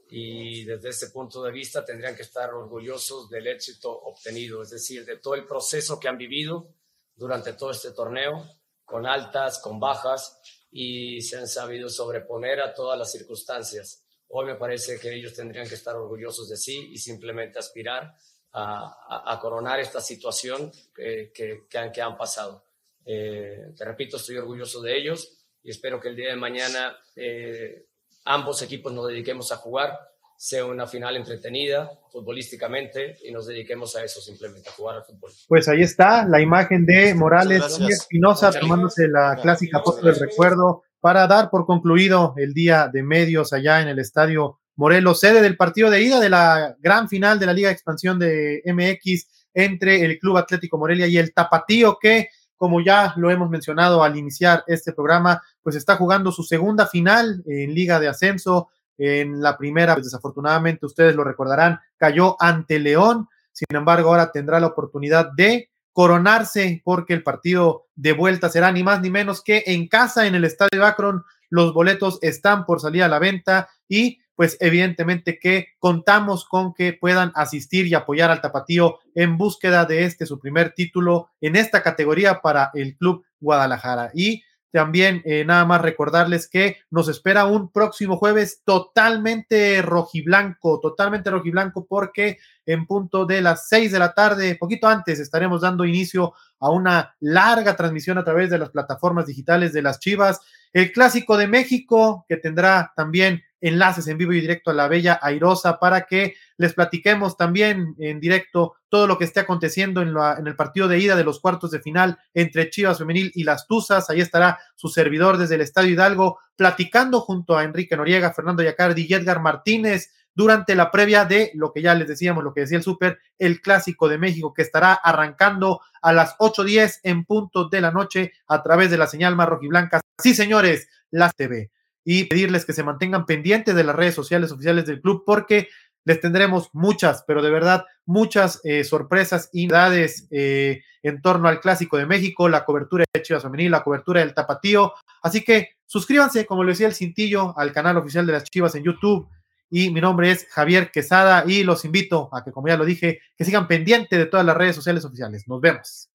[0.10, 5.06] y desde ese punto de vista tendrían que estar orgullosos del éxito obtenido, es decir,
[5.06, 6.74] de todo el proceso que han vivido
[7.16, 8.48] durante todo este torneo,
[8.86, 10.40] con altas, con bajas,
[10.72, 14.04] y se han sabido sobreponer a todas las circunstancias.
[14.30, 18.14] Hoy me parece que ellos tendrían que estar orgullosos de sí y simplemente aspirar
[18.54, 22.64] a, coronar esta situación que, que- que han, que han pasado.
[23.06, 27.86] Eh, te repito, estoy orgulloso de ellos y espero que el día de mañana eh,
[28.26, 29.98] ambos equipos nos dediquemos a jugar,
[30.38, 35.32] sea una final entretenida futbolísticamente y nos dediquemos a eso simplemente, a jugar al fútbol.
[35.48, 37.92] Pues ahí está la imagen de Morales y.
[37.92, 43.52] Espinosa tomándose la clásica foto del recuerdo para dar por concluido el día de medios
[43.52, 47.48] allá en el estadio Morelos, sede del partido de ida de la gran final de
[47.48, 52.30] la Liga de Expansión de MX entre el Club Atlético Morelia y el Tapatío que
[52.58, 57.44] como ya lo hemos mencionado al iniciar este programa, pues está jugando su segunda final
[57.46, 58.70] en Liga de Ascenso.
[58.98, 63.28] En la primera, pues desafortunadamente, ustedes lo recordarán, cayó ante León.
[63.52, 68.84] Sin embargo, ahora tendrá la oportunidad de coronarse porque el partido de vuelta será ni
[68.84, 71.24] más ni menos que en casa en el Estadio Akron.
[71.50, 76.94] Los boletos están por salir a la venta y pues evidentemente que contamos con que
[76.94, 81.82] puedan asistir y apoyar al Tapatío en búsqueda de este su primer título en esta
[81.82, 84.12] categoría para el Club Guadalajara.
[84.14, 91.30] Y también eh, nada más recordarles que nos espera un próximo jueves totalmente rojiblanco, totalmente
[91.30, 96.34] rojiblanco, porque en punto de las seis de la tarde, poquito antes, estaremos dando inicio
[96.60, 100.42] a una larga transmisión a través de las plataformas digitales de las Chivas.
[100.74, 105.20] El clásico de México, que tendrá también enlaces en vivo y directo a la Bella
[105.22, 110.36] Airosa para que les platiquemos también en directo todo lo que esté aconteciendo en, la,
[110.38, 113.68] en el partido de ida de los cuartos de final entre Chivas Femenil y las
[113.68, 114.10] Tuzas.
[114.10, 119.06] Ahí estará su servidor desde el Estadio Hidalgo platicando junto a Enrique Noriega, Fernando Yacardi
[119.08, 122.78] y Edgar Martínez durante la previa de lo que ya les decíamos, lo que decía
[122.78, 127.82] el Súper, el Clásico de México, que estará arrancando a las 8.10 en punto de
[127.82, 130.00] la noche a través de la señal más rojiblanca.
[130.22, 131.72] Sí, señores, las TV
[132.06, 135.70] y pedirles que se mantengan pendientes de las redes sociales oficiales del club porque
[136.06, 141.60] les tendremos muchas, pero de verdad muchas eh, sorpresas y novedades eh, en torno al
[141.60, 144.94] Clásico de México, la cobertura de Chivas Femenil, la cobertura del Tapatío.
[145.24, 148.84] Así que suscríbanse, como le decía el Cintillo, al canal oficial de las Chivas en
[148.84, 149.28] YouTube.
[149.70, 153.20] Y mi nombre es Javier Quesada y los invito a que, como ya lo dije,
[153.36, 155.48] que sigan pendientes de todas las redes sociales oficiales.
[155.48, 156.10] Nos vemos.